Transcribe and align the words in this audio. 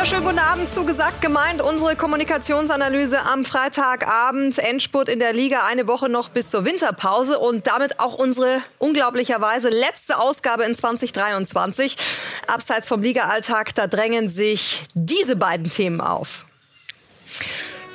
wunderschönen 0.00 0.24
guten 0.24 0.38
Abend 0.38 0.66
zugesagt 0.66 1.20
gemeint. 1.20 1.60
Unsere 1.60 1.94
Kommunikationsanalyse 1.94 3.20
am 3.20 3.44
Freitagabend. 3.44 4.58
Endspurt 4.58 5.10
in 5.10 5.18
der 5.18 5.34
Liga. 5.34 5.66
Eine 5.66 5.86
Woche 5.88 6.08
noch 6.08 6.30
bis 6.30 6.48
zur 6.48 6.64
Winterpause 6.64 7.38
und 7.38 7.66
damit 7.66 8.00
auch 8.00 8.14
unsere 8.14 8.62
unglaublicherweise 8.78 9.68
letzte 9.68 10.18
Ausgabe 10.18 10.64
in 10.64 10.74
2023. 10.74 11.98
Abseits 12.46 12.88
vom 12.88 13.02
Liga-Alltag, 13.02 13.74
da 13.74 13.88
drängen 13.88 14.30
sich 14.30 14.80
diese 14.94 15.36
beiden 15.36 15.68
Themen 15.68 16.00
auf. 16.00 16.46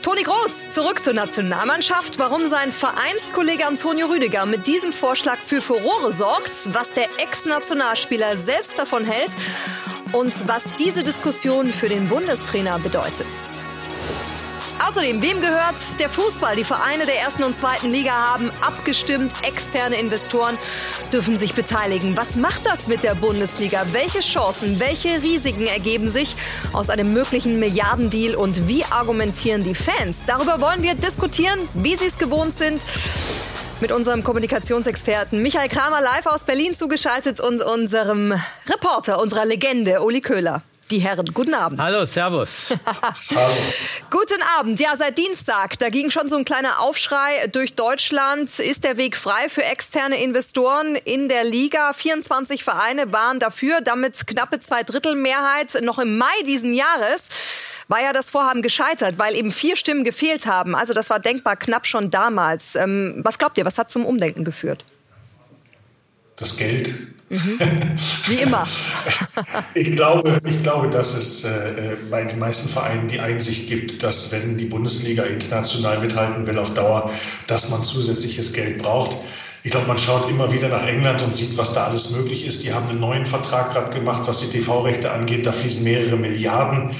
Toni 0.03 0.21
Groß 0.21 0.69
zurück 0.69 0.99
zur 0.99 1.13
Nationalmannschaft. 1.13 2.19
Warum 2.19 2.47
sein 2.49 2.71
Vereinskollege 2.71 3.65
Antonio 3.65 4.05
Rüdiger 4.05 4.45
mit 4.45 4.67
diesem 4.67 4.93
Vorschlag 4.93 5.37
für 5.37 5.59
Furore 5.59 6.13
sorgt, 6.13 6.71
was 6.71 6.91
der 6.91 7.07
Ex-Nationalspieler 7.17 8.37
selbst 8.37 8.77
davon 8.77 9.05
hält 9.05 9.31
und 10.11 10.47
was 10.47 10.63
diese 10.79 11.03
Diskussion 11.03 11.67
für 11.67 11.89
den 11.89 12.07
Bundestrainer 12.07 12.79
bedeutet. 12.79 13.27
Außerdem, 14.87 15.21
wem 15.21 15.41
gehört 15.41 15.99
der 15.99 16.09
Fußball? 16.09 16.55
Die 16.55 16.63
Vereine 16.63 17.05
der 17.05 17.19
ersten 17.19 17.43
und 17.43 17.57
zweiten 17.57 17.91
Liga 17.91 18.11
haben 18.11 18.51
abgestimmt. 18.61 19.31
Externe 19.41 19.95
Investoren 19.95 20.57
dürfen 21.11 21.37
sich 21.37 21.53
beteiligen. 21.53 22.15
Was 22.17 22.35
macht 22.35 22.65
das 22.65 22.87
mit 22.87 23.03
der 23.03 23.15
Bundesliga? 23.15 23.85
Welche 23.93 24.19
Chancen, 24.19 24.79
welche 24.79 25.23
Risiken 25.23 25.65
ergeben 25.65 26.09
sich 26.09 26.35
aus 26.73 26.89
einem 26.89 27.13
möglichen 27.13 27.57
Milliardendeal 27.59 28.35
und 28.35 28.67
wie 28.67 28.83
argumentieren 28.85 29.63
die 29.63 29.75
Fans? 29.75 30.17
Darüber 30.27 30.61
wollen 30.61 30.83
wir 30.83 30.93
diskutieren, 30.93 31.59
wie 31.73 31.95
sie 31.95 32.05
es 32.05 32.17
gewohnt 32.17 32.55
sind 32.57 32.81
mit 33.81 33.91
unserem 33.91 34.23
Kommunikationsexperten 34.23 35.41
Michael 35.41 35.69
Kramer 35.69 36.01
live 36.01 36.27
aus 36.27 36.45
Berlin 36.45 36.73
zugeschaltet 36.73 37.39
und 37.39 37.61
unserem 37.61 38.33
Reporter, 38.67 39.21
unserer 39.21 39.45
Legende, 39.45 40.01
Uli 40.01 40.21
Köhler. 40.21 40.63
Die 40.91 40.99
Herren, 40.99 41.25
guten 41.33 41.55
Abend. 41.55 41.81
Hallo, 41.81 42.05
Servus. 42.05 42.71
Hallo. 42.85 43.53
Guten 44.11 44.41
Abend. 44.59 44.79
Ja, 44.79 44.95
seit 44.95 45.17
Dienstag, 45.17 45.79
da 45.79 45.89
ging 45.89 46.11
schon 46.11 46.29
so 46.29 46.35
ein 46.35 46.45
kleiner 46.45 46.79
Aufschrei 46.79 47.47
durch 47.51 47.73
Deutschland. 47.73 48.59
Ist 48.59 48.83
der 48.83 48.95
Weg 48.97 49.17
frei 49.17 49.49
für 49.49 49.63
externe 49.63 50.21
Investoren 50.21 50.95
in 50.95 51.27
der 51.27 51.43
Liga? 51.43 51.91
24 51.93 52.63
Vereine 52.63 53.11
waren 53.11 53.39
dafür, 53.39 53.81
damit 53.81 54.27
knappe 54.27 54.59
Zweidrittelmehrheit 54.59 55.81
noch 55.81 55.97
im 55.97 56.19
Mai 56.19 56.43
diesen 56.45 56.75
Jahres 56.75 57.23
war 57.87 58.01
ja 58.01 58.13
das 58.13 58.31
Vorhaben 58.31 58.63
gescheitert, 58.63 59.19
weil 59.19 59.35
eben 59.35 59.51
vier 59.51 59.75
Stimmen 59.75 60.03
gefehlt 60.03 60.47
haben. 60.47 60.75
Also 60.75 60.93
das 60.93 61.11
war 61.11 61.19
denkbar 61.19 61.55
knapp 61.55 61.85
schon 61.85 62.09
damals. 62.09 62.75
Ähm, 62.75 63.21
was 63.23 63.37
glaubt 63.37 63.59
ihr, 63.59 63.65
was 63.65 63.77
hat 63.77 63.91
zum 63.91 64.05
Umdenken 64.05 64.43
geführt? 64.43 64.83
Das 66.35 66.57
Geld. 66.57 66.93
Mhm. 67.29 67.59
Wie 68.27 68.35
immer. 68.35 68.65
ich, 69.73 69.91
glaube, 69.91 70.39
ich 70.45 70.61
glaube, 70.61 70.89
dass 70.89 71.15
es 71.15 71.43
äh, 71.43 71.95
bei 72.11 72.23
den 72.23 72.37
meisten 72.37 72.69
Vereinen 72.69 73.07
die 73.07 73.19
Einsicht 73.19 73.67
gibt, 73.67 74.03
dass 74.03 74.31
wenn 74.31 74.57
die 74.57 74.65
Bundesliga 74.65 75.23
international 75.23 75.99
mithalten 75.99 76.45
will 76.45 76.59
auf 76.59 76.73
Dauer, 76.73 77.09
dass 77.47 77.71
man 77.71 77.83
zusätzliches 77.83 78.53
Geld 78.53 78.77
braucht. 78.77 79.17
Ich 79.63 79.71
glaube, 79.71 79.87
man 79.87 79.97
schaut 79.97 80.29
immer 80.29 80.51
wieder 80.51 80.69
nach 80.69 80.85
England 80.85 81.23
und 81.23 81.35
sieht, 81.35 81.57
was 81.57 81.73
da 81.73 81.87
alles 81.87 82.11
möglich 82.11 82.45
ist. 82.45 82.63
Die 82.63 82.73
haben 82.73 82.87
einen 82.87 82.99
neuen 82.99 83.25
Vertrag 83.25 83.73
gerade 83.73 83.91
gemacht, 83.91 84.21
was 84.27 84.37
die 84.41 84.47
TV-Rechte 84.47 85.09
angeht. 85.09 85.47
Da 85.47 85.51
fließen 85.51 85.83
mehrere 85.83 86.17
Milliarden. 86.17 86.91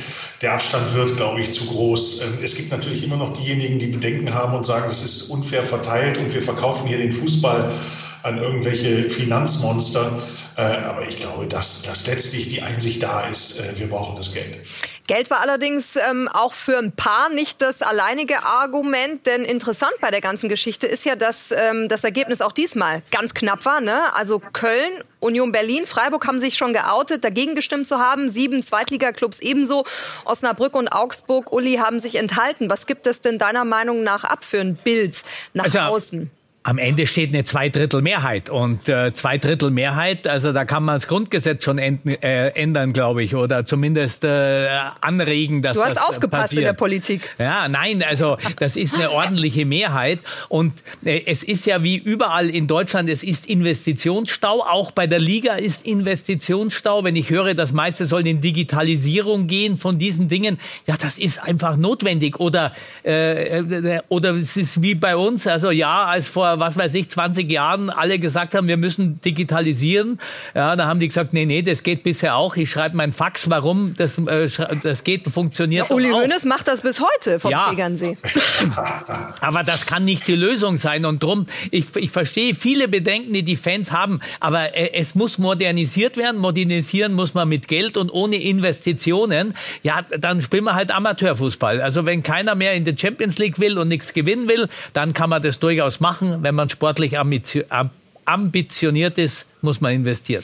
Der 0.42 0.54
Abstand 0.54 0.96
wird, 0.96 1.16
glaube 1.16 1.42
ich, 1.42 1.52
zu 1.52 1.68
groß. 1.68 2.22
Ähm, 2.22 2.40
es 2.42 2.56
gibt 2.56 2.72
natürlich 2.72 3.04
immer 3.04 3.18
noch 3.18 3.34
diejenigen, 3.34 3.78
die 3.78 3.86
Bedenken 3.88 4.34
haben 4.34 4.56
und 4.56 4.66
sagen, 4.66 4.86
das 4.88 5.04
ist 5.04 5.30
unfair 5.30 5.62
verteilt 5.62 6.18
und 6.18 6.34
wir 6.34 6.42
verkaufen 6.42 6.88
hier 6.88 6.98
den 6.98 7.12
Fußball 7.12 7.72
an 8.26 8.40
irgendwelche 8.40 9.08
Finanzmonster. 9.08 10.20
Äh, 10.58 10.62
aber 10.62 11.08
ich 11.08 11.18
glaube, 11.18 11.46
dass, 11.46 11.84
dass 11.84 12.08
letztlich 12.08 12.50
die 12.50 12.62
Einsicht 12.62 13.04
da 13.04 13.28
ist, 13.28 13.60
äh, 13.60 13.80
wir 13.80 13.88
brauchen 13.88 14.16
das 14.16 14.34
Geld. 14.34 14.60
Geld 15.06 15.30
war 15.30 15.42
allerdings 15.42 15.96
ähm, 15.98 16.28
auch 16.28 16.54
für 16.54 16.80
ein 16.80 16.92
paar 16.94 17.30
nicht 17.30 17.62
das 17.62 17.84
alleinige 17.84 18.44
Argument, 18.44 19.28
denn 19.28 19.46
interessant 19.46 19.94
bei 20.02 20.10
der 20.10 20.22
ganzen 20.22 20.50
Geschichte 20.50 20.88
ist 20.88 21.06
ja, 21.06 21.16
dass 21.16 21.52
ähm, 21.52 21.88
das 21.88 22.04
Ergebnis 22.04 22.42
auch 22.42 22.52
diesmal 22.52 23.04
ganz 23.12 23.36
knapp 23.36 23.64
war. 23.66 23.82
Ne? 23.82 24.16
Also 24.16 24.40
Köln, 24.40 25.04
Union 25.20 25.52
Berlin, 25.52 25.86
Freiburg 25.86 26.26
haben 26.26 26.40
sich 26.40 26.58
schon 26.58 26.74
geoutet, 26.74 27.24
dagegen 27.24 27.54
gestimmt 27.54 27.88
zu 27.88 28.00
haben. 28.00 28.28
Sieben 28.28 28.64
Zweitligaklubs 28.64 29.40
ebenso. 29.42 29.86
Osnabrück 30.24 30.74
und 30.76 30.88
Augsburg, 30.88 31.54
Uli, 31.54 31.76
haben 31.76 32.00
sich 32.00 32.16
enthalten. 32.16 32.72
Was 32.72 32.88
gibt 32.88 33.06
es 33.06 33.22
denn 33.22 33.38
deiner 33.38 33.66
Meinung 33.66 34.02
nach 34.02 34.24
ab 34.24 34.44
für 34.44 34.62
ein 34.62 34.76
Bild 34.76 35.22
nach 35.54 35.66
also, 35.66 35.80
außen? 35.80 36.32
Am 36.68 36.80
Ende 36.80 37.06
steht 37.06 37.32
eine 37.32 37.44
Zweidrittelmehrheit 37.44 38.50
und 38.50 38.90
äh, 38.90 39.14
Zweidrittelmehrheit, 39.14 40.28
also 40.28 40.52
da 40.52 40.66
kann 40.66 40.84
man 40.84 40.96
das 40.96 41.08
Grundgesetz 41.08 41.64
schon 41.64 41.78
äh, 41.78 42.48
ändern, 42.56 42.92
glaube 42.92 43.22
ich, 43.22 43.36
oder 43.36 43.68
zumindest 43.68 44.24
äh, 44.24 44.68
anregen, 45.00 45.62
dass 45.62 45.78
Du 45.78 45.84
hast 45.84 45.98
das 45.98 46.10
aufgepasst 46.10 46.42
passiert. 46.46 46.62
in 46.62 46.66
der 46.66 46.74
Politik. 46.74 47.30
Ja, 47.38 47.70
nein, 47.70 48.02
also 48.02 48.40
das 48.58 48.78
ist 48.78 48.96
eine 48.96 49.12
ordentliche 49.12 49.64
Mehrheit 49.64 50.22
und 50.50 50.74
äh, 51.04 51.22
es 51.28 51.44
ist 51.44 51.68
ja 51.68 51.84
wie 51.84 51.98
überall 51.98 52.50
in 52.50 52.66
Deutschland, 52.66 53.10
es 53.10 53.22
ist 53.22 53.46
Investitionsstau, 53.46 54.64
auch 54.64 54.90
bei 54.90 55.06
der 55.06 55.20
Liga 55.20 55.58
ist 55.58 55.86
Investitionsstau. 55.86 57.04
Wenn 57.04 57.16
ich 57.16 57.30
höre, 57.30 57.54
das 57.54 57.74
meiste 57.74 58.08
soll 58.08 58.26
in 58.26 58.42
Digitalisierung 58.42 59.46
gehen 59.46 59.78
von 59.78 60.00
diesen 60.00 60.30
Dingen, 60.30 60.58
ja, 60.88 60.96
das 61.00 61.20
ist 61.20 61.44
einfach 61.44 61.78
notwendig 61.78 62.40
oder 62.40 62.74
äh, 63.04 63.60
äh 63.60 64.02
oder 64.10 64.32
es 64.32 64.58
ist 64.58 64.82
wie 64.82 64.96
bei 64.96 65.16
uns, 65.16 65.46
also 65.46 65.70
ja, 65.70 66.06
als 66.06 66.28
vor 66.28 66.55
was 66.60 66.78
weiß 66.78 66.94
ich, 66.96 67.10
20 67.10 67.52
Jahren 67.52 67.90
alle 67.90 68.20
gesagt 68.20 68.56
haben, 68.56 68.68
wir 68.68 68.78
müssen 68.78 69.22
digitalisieren. 69.22 70.20
Ja, 70.54 70.76
da 70.76 70.88
haben 70.88 71.00
die 71.00 71.08
gesagt, 71.08 71.34
nee, 71.34 71.46
nee, 71.46 71.62
das 71.62 71.84
geht 71.84 72.04
bisher 72.04 72.36
auch. 72.36 72.56
Ich 72.56 72.70
schreibe 72.70 72.98
mein 72.98 73.12
Fax, 73.12 73.50
warum 73.50 73.96
das, 73.96 74.18
äh, 74.18 74.50
das 74.82 75.04
geht, 75.04 75.28
funktioniert. 75.28 75.90
Ja, 75.90 75.96
Uli 75.96 76.10
Hoeneß 76.10 76.46
macht 76.46 76.68
das 76.68 76.82
bis 76.82 77.00
heute 77.02 77.40
vom 77.40 77.52
ja. 77.52 77.70
Tegernsee. 77.70 78.18
aber 79.42 79.64
das 79.64 79.86
kann 79.86 80.06
nicht 80.06 80.28
die 80.28 80.36
Lösung 80.36 80.78
sein. 80.78 81.06
Und 81.06 81.24
drum, 81.24 81.46
ich, 81.72 81.96
ich 81.96 82.12
verstehe 82.12 82.56
viele 82.56 82.88
Bedenken, 82.88 83.34
die 83.34 83.44
die 83.44 83.56
Fans 83.56 83.92
haben, 83.92 84.20
aber 84.40 84.76
äh, 84.76 84.92
es 84.94 85.16
muss 85.16 85.38
modernisiert 85.38 86.18
werden. 86.18 86.40
Modernisieren 86.40 87.14
muss 87.14 87.34
man 87.34 87.48
mit 87.50 87.68
Geld 87.68 87.98
und 87.98 88.10
ohne 88.10 88.38
Investitionen. 88.38 89.54
Ja, 89.84 90.04
dann 90.18 90.42
spielen 90.42 90.64
wir 90.64 90.76
halt 90.76 90.92
Amateurfußball. 90.92 91.82
Also 91.82 92.06
wenn 92.06 92.24
keiner 92.24 92.56
mehr 92.56 92.74
in 92.74 92.86
die 92.86 92.98
Champions 92.98 93.38
League 93.38 93.60
will 93.60 93.78
und 93.78 93.88
nichts 93.88 94.14
gewinnen 94.14 94.48
will, 94.48 94.68
dann 94.94 95.14
kann 95.14 95.30
man 95.30 95.42
das 95.42 95.60
durchaus 95.60 96.00
machen 96.00 96.44
wenn 96.46 96.56
man 96.56 96.70
sportlich 96.70 97.18
ambitioniert 97.18 99.18
ist, 99.18 99.48
muss 99.62 99.82
man 99.82 99.94
investieren. 99.94 100.44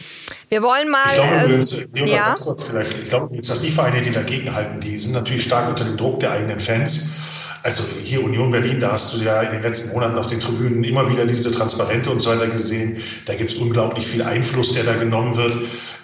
Wir 0.50 0.64
wollen 0.64 0.90
mal. 0.90 1.12
Ich 1.12 1.18
glaube 1.18 1.46
übrigens, 1.46 1.88
ähm, 1.94 2.08
ja. 2.08 2.34
ich 2.34 3.10
glaube 3.10 3.28
übrigens, 3.28 3.48
dass 3.48 3.62
die 3.62 3.70
Vereine, 3.70 4.02
die 4.02 4.12
dagegen 4.12 4.54
halten, 4.54 4.80
die 4.80 4.98
sind 4.98 5.14
natürlich 5.14 5.44
stark 5.44 5.70
unter 5.70 5.86
dem 5.86 5.98
Druck 5.98 6.20
der 6.20 6.32
eigenen 6.32 6.60
Fans. 6.60 7.41
Also 7.64 7.84
hier 8.04 8.24
Union 8.24 8.52
Berlin, 8.52 8.80
da 8.80 8.94
hast 8.94 9.14
du 9.14 9.24
ja 9.24 9.42
in 9.42 9.52
den 9.52 9.62
letzten 9.62 9.94
Monaten 9.94 10.18
auf 10.18 10.28
den 10.28 10.40
Tribünen 10.40 10.84
immer 10.84 11.10
wieder 11.10 11.26
diese 11.26 11.52
Transparente 11.52 12.10
und 12.10 12.20
so 12.20 12.32
weiter 12.32 12.48
gesehen. 12.48 12.98
Da 13.26 13.36
gibt 13.36 13.52
es 13.52 13.58
unglaublich 13.58 14.06
viel 14.06 14.24
Einfluss, 14.24 14.74
der 14.74 14.84
da 14.84 14.94
genommen 14.96 15.36
wird. 15.36 15.56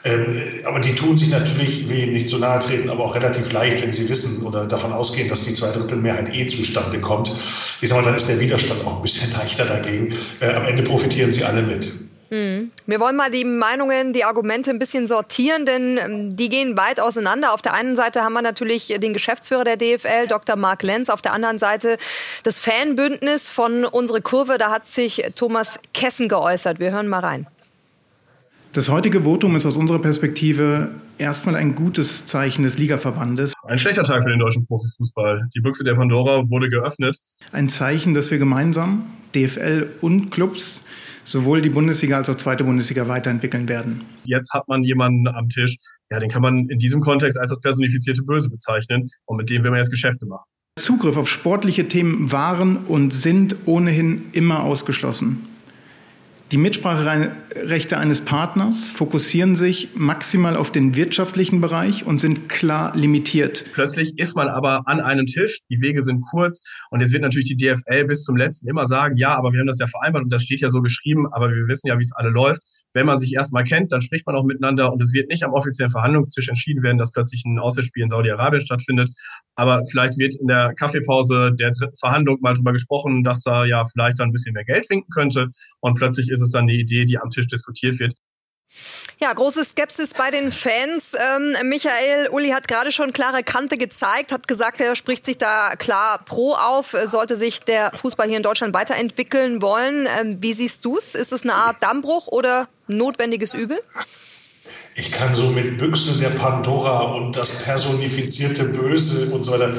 Ähm, 0.03 0.41
aber 0.65 0.79
die 0.79 0.93
tun 0.93 1.17
sich 1.17 1.29
natürlich, 1.29 1.89
will 1.89 2.07
nicht 2.07 2.29
zu 2.29 2.37
nahe 2.37 2.59
treten, 2.59 2.89
aber 2.89 3.03
auch 3.03 3.15
relativ 3.15 3.51
leicht, 3.51 3.81
wenn 3.81 3.91
sie 3.91 4.07
wissen 4.07 4.45
oder 4.45 4.67
davon 4.67 4.93
ausgehen, 4.93 5.27
dass 5.29 5.43
die 5.43 5.53
Zweidrittelmehrheit 5.53 6.33
eh 6.33 6.45
zustande 6.45 7.01
kommt. 7.01 7.31
Ich 7.81 7.89
sag 7.89 7.97
mal, 7.97 8.03
dann 8.03 8.15
ist 8.15 8.29
der 8.29 8.39
Widerstand 8.39 8.85
auch 8.85 8.97
ein 8.97 9.01
bisschen 9.01 9.31
leichter 9.37 9.65
dagegen. 9.65 10.13
Äh, 10.39 10.53
am 10.53 10.65
Ende 10.65 10.83
profitieren 10.83 11.31
sie 11.31 11.43
alle 11.43 11.63
mit. 11.63 11.91
Hm. 12.29 12.71
Wir 12.85 12.99
wollen 12.99 13.15
mal 13.15 13.31
die 13.31 13.45
Meinungen, 13.45 14.11
die 14.11 14.25
Argumente 14.25 14.69
ein 14.69 14.79
bisschen 14.79 15.07
sortieren, 15.07 15.65
denn 15.65 15.97
ähm, 15.97 16.35
die 16.35 16.49
gehen 16.49 16.75
weit 16.75 16.99
auseinander. 16.99 17.53
Auf 17.53 17.61
der 17.61 17.73
einen 17.73 17.95
Seite 17.95 18.21
haben 18.21 18.33
wir 18.33 18.41
natürlich 18.41 18.87
den 18.87 19.13
Geschäftsführer 19.13 19.63
der 19.63 19.77
DFL, 19.77 20.27
Dr. 20.27 20.55
Mark 20.57 20.83
Lenz. 20.83 21.09
Auf 21.09 21.21
der 21.21 21.33
anderen 21.33 21.59
Seite 21.59 21.97
das 22.43 22.59
Fanbündnis 22.59 23.49
von 23.49 23.85
Unsere 23.85 24.21
Kurve. 24.21 24.57
Da 24.57 24.71
hat 24.71 24.85
sich 24.85 25.23
Thomas 25.35 25.79
Kessen 25.93 26.27
geäußert. 26.27 26.79
Wir 26.79 26.91
hören 26.91 27.07
mal 27.07 27.19
rein. 27.19 27.47
Das 28.73 28.89
heutige 28.89 29.23
Votum 29.23 29.55
ist 29.55 29.65
aus 29.65 29.77
unserer 29.77 29.99
Perspektive 29.99 30.91
erstmal 31.17 31.55
ein 31.55 31.73
gutes 31.73 32.25
Zeichen 32.25 32.63
des 32.63 32.77
Ligaverbandes. 32.77 33.53
Ein 33.63 33.79
schlechter 33.79 34.03
Tag 34.03 34.23
für 34.23 34.29
den 34.29 34.39
deutschen 34.39 34.67
Profifußball. 34.67 35.49
Die 35.55 35.61
Büchse 35.61 35.83
der 35.83 35.95
Pandora 35.95 36.47
wurde 36.49 36.69
geöffnet. 36.69 37.17
Ein 37.51 37.69
Zeichen, 37.69 38.13
dass 38.13 38.29
wir 38.29 38.37
gemeinsam, 38.37 39.05
DFL 39.33 39.87
und 40.01 40.29
Clubs, 40.29 40.83
sowohl 41.27 41.61
die 41.61 41.69
Bundesliga 41.69 42.15
als 42.15 42.29
auch 42.29 42.37
zweite 42.37 42.63
Bundesliga 42.63 43.07
weiterentwickeln 43.07 43.67
werden. 43.67 44.01
Jetzt 44.23 44.53
hat 44.53 44.67
man 44.67 44.83
jemanden 44.83 45.27
am 45.27 45.49
Tisch, 45.49 45.75
ja, 46.09 46.19
den 46.19 46.29
kann 46.29 46.41
man 46.41 46.69
in 46.69 46.79
diesem 46.79 47.01
Kontext 47.01 47.37
als 47.37 47.49
das 47.49 47.59
personifizierte 47.59 48.23
Böse 48.23 48.49
bezeichnen 48.49 49.09
und 49.25 49.37
mit 49.37 49.49
dem 49.49 49.63
will 49.63 49.71
man 49.71 49.79
jetzt 49.79 49.91
Geschäfte 49.91 50.25
machen. 50.25 50.45
Zugriff 50.79 51.17
auf 51.17 51.27
sportliche 51.27 51.87
Themen 51.89 52.31
waren 52.31 52.77
und 52.77 53.11
sind 53.11 53.57
ohnehin 53.65 54.25
immer 54.31 54.63
ausgeschlossen. 54.63 55.45
Die 56.53 56.57
Mitspracherechte 56.57 57.97
eines 57.97 58.21
Partners 58.21 58.87
fokussieren 58.87 59.57
sich 59.57 59.89
maximal 59.95 60.55
auf 60.55 60.71
den 60.71 60.95
wirtschaftlichen 60.95 61.59
Bereich 61.59 62.05
und 62.05 62.21
sind 62.21 62.47
klar 62.47 62.95
limitiert. 62.95 63.65
Plötzlich 63.73 64.17
ist 64.17 64.33
man 64.33 64.47
aber 64.47 64.87
an 64.87 65.01
einem 65.01 65.25
Tisch, 65.25 65.59
die 65.69 65.81
Wege 65.81 66.03
sind 66.03 66.21
kurz 66.21 66.61
und 66.89 67.01
jetzt 67.01 67.11
wird 67.11 67.23
natürlich 67.23 67.49
die 67.49 67.57
DFL 67.57 68.05
bis 68.05 68.23
zum 68.23 68.37
letzten 68.37 68.69
immer 68.69 68.87
sagen, 68.87 69.17
ja, 69.17 69.35
aber 69.35 69.51
wir 69.51 69.59
haben 69.59 69.67
das 69.67 69.79
ja 69.79 69.87
vereinbart 69.87 70.23
und 70.23 70.31
das 70.31 70.43
steht 70.43 70.61
ja 70.61 70.69
so 70.69 70.81
geschrieben, 70.81 71.27
aber 71.33 71.49
wir 71.49 71.67
wissen 71.67 71.87
ja, 71.87 71.97
wie 71.97 72.03
es 72.03 72.13
alle 72.13 72.29
läuft. 72.29 72.61
Wenn 72.93 73.05
man 73.05 73.19
sich 73.19 73.33
erstmal 73.33 73.65
kennt, 73.65 73.91
dann 73.91 74.01
spricht 74.01 74.25
man 74.25 74.35
auch 74.37 74.45
miteinander 74.45 74.91
und 74.93 75.01
es 75.01 75.11
wird 75.11 75.29
nicht 75.29 75.43
am 75.43 75.53
offiziellen 75.53 75.91
Verhandlungstisch 75.91 76.47
entschieden 76.47 76.81
werden, 76.81 76.97
dass 76.97 77.11
plötzlich 77.11 77.43
ein 77.45 77.59
Auswärtsspiel 77.59 78.03
in 78.03 78.09
Saudi-Arabien 78.09 78.65
stattfindet. 78.65 79.11
Aber 79.55 79.83
vielleicht 79.91 80.17
wird 80.17 80.35
in 80.39 80.47
der 80.47 80.73
Kaffeepause 80.75 81.53
der 81.53 81.71
dritten 81.71 81.97
Verhandlung 81.97 82.37
mal 82.41 82.55
drüber 82.55 82.71
gesprochen, 82.71 83.23
dass 83.23 83.41
da 83.41 83.65
ja 83.65 83.83
vielleicht 83.85 84.19
dann 84.19 84.29
ein 84.29 84.31
bisschen 84.31 84.53
mehr 84.53 84.63
Geld 84.63 84.89
winken 84.89 85.09
könnte 85.11 85.49
und 85.81 85.95
plötzlich 85.95 86.29
ist 86.29 86.36
es 86.41 86.51
dann 86.51 86.63
eine 86.63 86.73
Idee, 86.73 87.05
die 87.05 87.17
am 87.17 87.29
Tisch 87.29 87.47
diskutiert 87.47 87.99
wird. 87.99 88.15
Ja, 89.19 89.33
große 89.33 89.63
Skepsis 89.65 90.13
bei 90.13 90.29
den 90.29 90.51
Fans. 90.51 91.13
Ähm, 91.15 91.69
Michael 91.69 92.29
Uli 92.29 92.49
hat 92.49 92.67
gerade 92.67 92.91
schon 92.91 93.13
klare 93.13 93.41
Kante 93.41 93.77
gezeigt, 93.77 94.31
hat 94.31 94.47
gesagt, 94.47 94.79
er 94.79 94.95
spricht 94.95 95.25
sich 95.25 95.37
da 95.37 95.75
klar 95.75 96.23
pro 96.23 96.53
auf, 96.53 96.95
sollte 97.05 97.35
sich 97.35 97.61
der 97.61 97.91
Fußball 97.95 98.27
hier 98.27 98.37
in 98.37 98.43
Deutschland 98.43 98.73
weiterentwickeln 98.73 99.61
wollen. 99.61 100.07
Ähm, 100.19 100.37
wie 100.41 100.53
siehst 100.53 100.85
du 100.85 100.97
es? 100.97 101.15
Ist 101.15 101.31
es 101.31 101.43
eine 101.43 101.55
Art 101.55 101.81
Dammbruch 101.81 102.27
oder 102.27 102.67
notwendiges 102.87 103.53
Übel? 103.53 103.79
Ich 104.95 105.11
kann 105.11 105.33
so 105.33 105.49
mit 105.49 105.77
Büchse 105.77 106.19
der 106.19 106.29
Pandora 106.31 107.13
und 107.13 107.35
das 107.35 107.63
personifizierte 107.63 108.65
Böse 108.65 109.33
und 109.33 109.43
so 109.43 109.53
weiter 109.53 109.73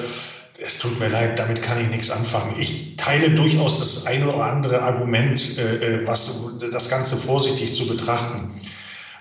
es 0.61 0.79
tut 0.79 0.99
mir 0.99 1.09
leid, 1.09 1.39
damit 1.39 1.63
kann 1.63 1.81
ich 1.81 1.89
nichts 1.89 2.11
anfangen. 2.11 2.55
Ich 2.59 2.97
teile 2.97 3.31
durchaus 3.31 3.79
das 3.79 4.07
eine 4.07 4.29
oder 4.29 4.45
andere 4.45 4.83
Argument, 4.83 5.59
äh, 5.59 5.77
äh, 5.77 6.07
was 6.07 6.59
das 6.71 6.91
Ganze 6.91 7.17
vorsichtig 7.17 7.73
zu 7.73 7.87
betrachten. 7.87 8.61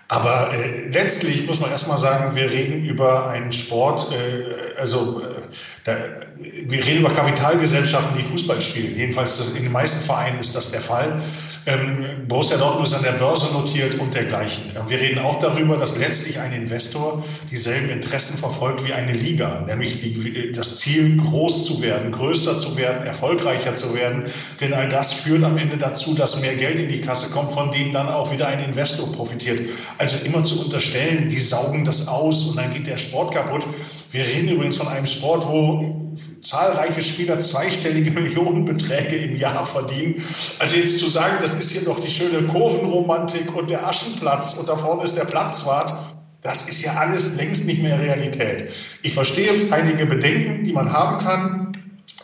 Aber 0.07 0.51
äh, 0.54 0.88
letztlich 0.89 1.45
muss 1.45 1.60
man 1.60 1.69
erstmal 1.69 1.98
sagen, 1.98 2.36
wir 2.36 2.50
reden 2.50 2.84
über 2.86 3.28
einen 3.28 3.51
Sport, 3.51 4.12
äh, 4.12 4.75
also 4.78 5.22
äh, 5.22 5.42
da, 5.84 5.98
wir 6.39 6.86
reden 6.86 7.00
über 7.00 7.13
Kapitalgesellschaften, 7.13 8.18
die 8.18 8.24
Fußball 8.24 8.62
spielen. 8.62 8.95
Jedenfalls 8.98 9.38
das, 9.38 9.56
in 9.56 9.63
den 9.63 9.72
meisten 9.72 10.06
Vereinen 10.06 10.39
ist 10.39 10.56
das 10.56 10.72
der 10.72 10.81
Fall. 10.81 11.22
Ähm, 11.66 12.25
Borussia 12.30 12.57
Dortmund 12.57 12.88
ist 12.88 12.94
an 12.94 13.04
der 13.04 13.12
Börse 13.12 13.51
notiert 13.54 13.95
und 13.95 14.16
dergleichen. 14.16 14.63
Wir 14.88 15.00
reden 15.00 15.19
auch 15.19 15.38
darüber, 15.39 15.75
dass 15.75 15.98
letztlich 15.98 16.39
ein 16.39 16.54
Investor 16.54 17.24
dieselben 17.51 17.89
Interessen 17.89 18.38
verfolgt 18.38 18.86
wie 18.86 18.94
eine 18.94 19.12
Liga, 19.12 19.66
nämlich 19.68 20.00
die, 20.00 20.54
das 20.54 20.78
Ziel, 20.78 21.18
groß 21.18 21.66
zu 21.66 21.81
werden, 21.81 22.13
größer 22.13 22.57
zu 22.57 22.78
werden, 22.78 23.06
erfolgreicher 23.06 23.74
zu 23.74 23.94
werden. 23.95 24.24
Denn 24.62 24.74
all 24.74 24.88
das 24.88 25.12
führt 25.12 25.44
am 25.44 25.57
Ende 25.57 25.78
dazu, 25.78 26.13
dass 26.13 26.42
mehr 26.42 26.56
Geld 26.56 26.80
in 26.80 26.88
die 26.88 27.01
Kasse 27.01 27.31
kommt, 27.31 27.51
von 27.51 27.69
dem 27.72 27.92
dann 27.92 28.07
auch 28.07 28.31
wieder 28.31 28.48
ein 28.48 28.63
Investor 28.63 29.12
profitiert. 29.12 29.68
Also 29.98 30.25
immer 30.25 30.44
zu 30.45 30.63
unterstellen, 30.63 31.28
die 31.28 31.40
saugen 31.40 31.83
das 31.83 32.07
aus 32.07 32.45
und 32.45 32.56
dann 32.56 32.74
geht 32.74 32.88
der 32.88 32.98
Sport 32.98 33.33
kaputt. 33.33 33.66
Wir 34.12 34.25
reden 34.25 34.50
übrigens 34.50 34.77
von 34.77 34.88
einem 34.88 35.06
Sport, 35.06 35.48
wo 35.48 36.13
zahlreiche 36.42 37.04
Spieler 37.04 37.39
zweistellige 37.39 38.12
Millionenbeträge 38.19 39.18
im 39.18 39.38
Jahr 39.38 39.65
verdienen. 39.65 40.15
Also 40.59 40.75
jetzt 40.75 41.00
zu 41.00 41.07
sagen, 41.07 41.38
das 41.42 41.54
ist 41.56 41.71
hier 41.71 41.83
noch 41.83 42.00
die 42.00 42.12
schöne 42.12 42.48
Kurvenromantik 42.48 43.56
und 43.56 43.69
der 43.69 43.88
Aschenplatz 43.88 44.56
und 44.56 44.69
da 44.69 44.75
vorne 44.75 45.04
ist 45.04 45.18
der 45.18 45.25
Platzwart, 45.25 45.94
das 46.42 46.69
ist 46.69 46.83
ja 46.83 46.94
alles 46.94 47.36
längst 47.36 47.65
nicht 47.65 47.81
mehr 47.81 48.00
Realität. 48.00 48.69
Ich 49.01 49.13
verstehe 49.13 49.51
einige 49.71 50.06
Bedenken, 50.06 50.63
die 50.63 50.71
man 50.71 50.94
haben 50.94 51.18
kann. 51.24 51.77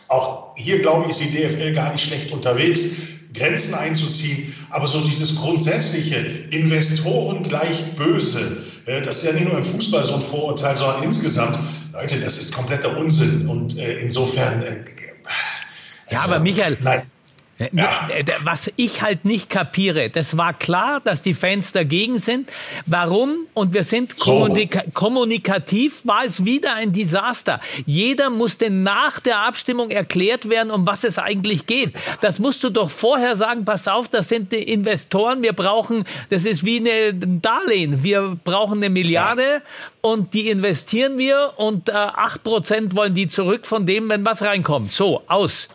Auch 0.08 0.54
hier, 0.56 0.80
glaube 0.80 1.04
ich, 1.04 1.10
ist 1.10 1.20
die 1.20 1.30
DFL 1.30 1.72
gar 1.72 1.92
nicht 1.92 2.04
schlecht 2.04 2.32
unterwegs, 2.32 2.86
Grenzen 3.34 3.74
einzuziehen. 3.74 4.54
Aber 4.70 4.86
so 4.86 5.00
dieses 5.00 5.36
grundsätzliche 5.36 6.18
Investoren 6.50 7.42
gleich 7.42 7.94
böse, 7.96 8.63
das 8.86 9.18
ist 9.18 9.26
ja 9.26 9.32
nicht 9.32 9.46
nur 9.48 9.56
im 9.56 9.64
Fußball 9.64 10.02
so 10.02 10.14
ein 10.14 10.20
Vorurteil, 10.20 10.76
sondern 10.76 11.02
insgesamt, 11.02 11.58
Leute, 11.92 12.18
das 12.20 12.38
ist 12.38 12.52
kompletter 12.52 12.96
Unsinn. 12.96 13.48
Und 13.48 13.78
äh, 13.78 13.98
insofern. 13.98 14.62
Äh, 14.62 14.76
ja, 16.10 16.20
aber 16.24 16.40
Michael, 16.40 16.76
nein. 16.82 17.02
Ja. 17.72 18.08
Äh, 18.08 18.24
was 18.42 18.72
ich 18.76 19.02
halt 19.02 19.24
nicht 19.24 19.48
kapiere, 19.48 20.10
das 20.10 20.36
war 20.36 20.52
klar, 20.52 21.00
dass 21.00 21.22
die 21.22 21.34
Fans 21.34 21.72
dagegen 21.72 22.18
sind. 22.18 22.50
Warum? 22.86 23.46
Und 23.54 23.74
wir 23.74 23.84
sind 23.84 24.18
kommunika 24.18 24.82
kommunikativ, 24.92 26.04
war 26.04 26.24
es 26.24 26.44
wieder 26.44 26.74
ein 26.74 26.92
Desaster. 26.92 27.60
Jeder 27.86 28.30
musste 28.30 28.70
nach 28.70 29.20
der 29.20 29.38
Abstimmung 29.38 29.90
erklärt 29.90 30.48
werden, 30.48 30.70
um 30.72 30.86
was 30.86 31.04
es 31.04 31.18
eigentlich 31.18 31.66
geht. 31.66 31.94
Das 32.20 32.40
musst 32.40 32.64
du 32.64 32.70
doch 32.70 32.90
vorher 32.90 33.36
sagen, 33.36 33.64
pass 33.64 33.86
auf, 33.86 34.08
das 34.08 34.28
sind 34.28 34.50
die 34.50 34.62
Investoren, 34.62 35.42
wir 35.42 35.52
brauchen, 35.52 36.04
das 36.30 36.46
ist 36.46 36.64
wie 36.64 36.78
ein 36.78 37.40
Darlehen, 37.40 38.02
wir 38.02 38.36
brauchen 38.42 38.78
eine 38.78 38.90
Milliarde 38.90 39.62
und 40.00 40.34
die 40.34 40.50
investieren 40.50 41.18
wir 41.18 41.52
und 41.56 41.88
äh, 41.88 41.92
acht 41.92 42.36
äh, 42.36 42.40
Prozent 42.40 42.96
wollen 42.96 43.14
die 43.14 43.28
zurück 43.28 43.66
von 43.66 43.86
dem, 43.86 44.08
wenn 44.08 44.24
was 44.24 44.42
reinkommt. 44.42 44.92
So, 44.92 45.22
aus. 45.28 45.68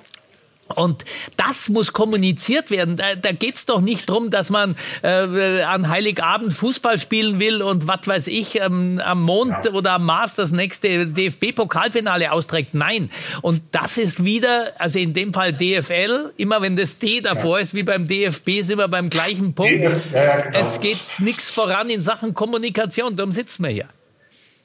Und 0.75 1.04
das 1.38 1.69
muss 1.69 1.94
kommuniziert 1.94 2.71
werden. 2.71 2.98
Da, 2.98 3.16
da 3.16 3.31
geht's 3.31 3.66
doch 3.66 3.81
nicht 3.81 4.10
drum, 4.10 4.30
dass 4.30 4.50
man 4.50 4.75
äh, 5.01 5.62
an 5.62 5.89
Heiligabend 5.89 6.54
Fußball 6.54 7.00
spielen 7.00 7.39
will 7.39 7.62
und 7.62 7.88
was 7.88 8.07
weiß 8.07 8.27
ich, 8.27 8.60
ähm, 8.60 9.01
am 9.04 9.24
Mond 9.24 9.66
ja. 9.66 9.71
oder 9.71 9.94
am 9.94 10.06
Mars 10.06 10.36
das 10.36 10.51
nächste 10.51 11.07
DFB-Pokalfinale 11.07 12.31
austrägt. 12.31 12.74
Nein. 12.74 13.10
Und 13.42 13.62
das 13.71 13.98
ist 13.98 14.24
wieder, 14.24 14.74
also 14.77 15.00
in 15.00 15.13
dem 15.13 15.33
Fall 15.33 15.54
DFL, 15.54 16.33
immer 16.38 16.62
wenn 16.62 16.75
das 16.75 17.00
D 17.00 17.21
davor 17.21 17.57
ja. 17.57 17.63
ist, 17.63 17.74
wie 17.74 17.83
beim 17.83 18.07
DFB, 18.07 18.62
sind 18.62 18.77
wir 18.77 18.88
beim 18.88 19.10
gleichen 19.10 19.54
Punkt. 19.54 19.74
DF, 19.74 20.04
ja, 20.13 20.42
genau. 20.42 20.60
Es 20.60 20.80
geht 20.80 21.00
nichts 21.18 21.50
voran 21.50 21.89
in 21.89 22.01
Sachen 22.01 22.33
Kommunikation. 22.33 23.16
Darum 23.16 23.31
sitzen 23.31 23.63
wir 23.63 23.71
hier. 23.71 23.88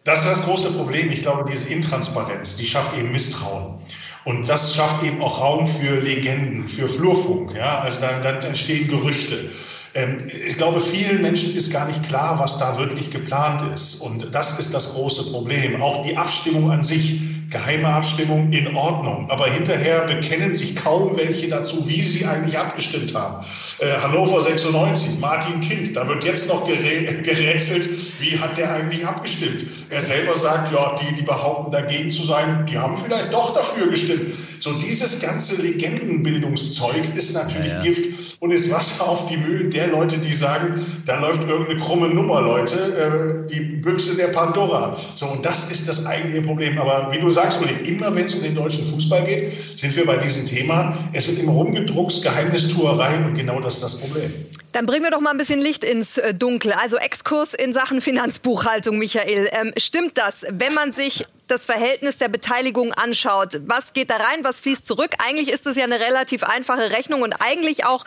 Das 0.05 0.27
ist 0.27 0.31
das 0.31 0.45
große 0.45 0.73
Problem. 0.73 1.11
Ich 1.11 1.23
glaube, 1.23 1.51
diese 1.51 1.73
Intransparenz, 1.73 2.57
die 2.57 2.67
schafft 2.67 2.97
eben 2.97 3.11
Misstrauen. 3.11 3.79
Und 4.25 4.49
das 4.49 4.75
schafft 4.75 5.03
eben 5.05 5.21
auch 5.21 5.41
Raum 5.41 5.67
für 5.67 6.01
Legenden, 6.01 6.67
für 6.67 6.89
Flurfunk. 6.89 7.55
Ja? 7.55 7.81
Also 7.81 8.01
dann, 8.01 8.23
dann 8.23 8.43
entstehen 8.43 8.89
Gerüchte. 8.89 9.51
Ähm, 9.95 10.31
ich 10.47 10.57
glaube, 10.57 10.81
vielen 10.81 11.23
Menschen 11.23 11.55
ist 11.55 11.73
gar 11.73 11.87
nicht 11.87 12.03
klar, 12.05 12.39
was 12.39 12.59
da 12.59 12.79
wirklich 12.79 13.11
geplant 13.11 13.63
ist. 13.75 14.01
Und 14.01 14.35
das 14.35 14.59
ist 14.59 14.73
das 14.73 14.95
große 14.95 15.31
Problem. 15.31 15.81
Auch 15.83 16.03
die 16.03 16.17
Abstimmung 16.17 16.71
an 16.71 16.83
sich 16.83 17.21
geheime 17.55 17.89
Abstimmung 17.89 18.53
in 18.53 18.75
Ordnung. 18.75 19.31
Aber 19.31 19.47
hinterher 19.47 20.01
bekennen 20.01 20.55
sich 20.55 20.75
kaum 20.75 21.17
welche 21.17 21.49
dazu, 21.49 21.89
wie 21.89 22.03
sie 22.03 22.27
eigentlich 22.27 22.59
abgestimmt 22.59 23.15
haben. 23.15 23.45
Äh, 23.79 23.93
Hannover 24.03 24.41
96, 24.41 25.21
Martin 25.21 25.61
Kind, 25.61 25.97
da 25.97 26.07
wird 26.09 26.25
jetzt 26.25 26.49
noch 26.49 26.67
gerätselt, 26.67 27.89
wie 28.21 28.39
hat 28.39 28.59
der 28.59 28.73
eigentlich 28.73 29.07
abgestimmt. 29.07 29.65
Er 29.91 30.01
selber 30.01 30.35
sagt, 30.35 30.73
ja, 30.73 30.97
die, 30.97 31.15
die 31.15 31.23
behaupten 31.23 31.71
dagegen 31.71 32.11
zu 32.11 32.25
sein, 32.25 32.67
die 32.67 32.77
haben 32.77 32.97
vielleicht 32.97 33.33
doch 33.33 33.55
dafür 33.55 33.89
gestimmt. 33.89 34.33
So 34.59 34.73
dieses 34.73 35.21
ganze 35.21 35.63
Legendenbildungszeug 35.63 37.15
ist 37.15 37.35
natürlich 37.35 37.73
ja, 37.73 37.79
ja. 37.79 37.83
Gift 37.83 38.37
und 38.41 38.51
ist 38.51 38.71
Wasser 38.73 39.09
auf 39.09 39.29
die 39.29 39.37
Mühlen 39.37 39.71
der 39.71 39.89
Leute, 39.89 40.19
die 40.19 40.33
sagen, 40.33 40.75
da 41.05 41.21
läuft 41.21 41.49
irgendeine 41.49 41.79
krumme 41.81 42.09
Nummer, 42.09 42.41
Leute, 42.41 43.47
äh, 43.49 43.53
die 43.53 43.61
Büchse 43.61 44.17
der 44.17 44.29
Pandora. 44.29 44.97
So, 45.15 45.27
und 45.27 45.45
das 45.45 45.71
ist 45.71 45.89
das 45.89 46.07
eigentliche 46.07 46.43
Problem. 46.43 46.79
Aber 46.79 47.13
wie 47.13 47.19
du 47.19 47.29
sagst, 47.29 47.44
Uli, 47.61 47.89
immer 47.89 48.15
wenn 48.15 48.25
es 48.25 48.35
um 48.35 48.43
den 48.43 48.55
deutschen 48.55 48.85
Fußball 48.85 49.25
geht, 49.25 49.53
sind 49.79 49.95
wir 49.97 50.07
bei 50.07 50.17
diesem 50.17 50.47
Thema. 50.47 50.97
Es 51.13 51.29
wird 51.29 51.39
immer 51.39 51.53
rumgedruckt, 51.53 52.23
Geheimnistuerei 52.23 53.17
und 53.25 53.35
genau 53.35 53.61
das 53.61 53.75
ist 53.75 53.83
das 53.83 54.01
Problem. 54.01 54.33
Dann 54.73 54.87
bringen 54.87 55.05
wir 55.05 55.11
doch 55.11 55.21
mal 55.21 55.31
ein 55.31 55.39
bisschen 55.39 55.61
Licht 55.61 55.85
ins 55.85 56.19
äh, 56.19 56.35
Dunkel. 56.35 56.73
Also 56.73 56.97
Exkurs 56.97 57.55
in 57.55 57.73
Sachen 57.73 58.01
Finanzbuchhaltung, 58.01 58.99
Michael. 58.99 59.49
Ähm, 59.53 59.73
stimmt 59.77 60.19
das, 60.19 60.45
wenn 60.51 60.75
man 60.75 60.93
sich 60.93 61.25
das 61.47 61.67
Verhältnis 61.67 62.19
der 62.19 62.29
Beteiligung 62.29 62.93
anschaut? 62.93 63.61
Was 63.67 63.93
geht 63.93 64.11
da 64.11 64.17
rein, 64.17 64.43
was 64.43 64.61
fließt 64.61 64.87
zurück? 64.87 65.11
Eigentlich 65.19 65.51
ist 65.51 65.67
es 65.67 65.77
ja 65.77 65.85
eine 65.85 66.01
relativ 66.01 66.43
einfache 66.43 66.91
Rechnung 66.91 67.23
und 67.23 67.35
eigentlich 67.41 67.85
auch 67.85 68.05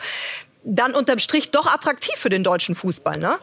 dann 0.64 0.94
unterm 0.94 1.18
Strich 1.18 1.50
doch 1.50 1.66
attraktiv 1.66 2.16
für 2.16 2.28
den 2.28 2.44
deutschen 2.44 2.74
Fußball, 2.74 3.18
ne? 3.18 3.38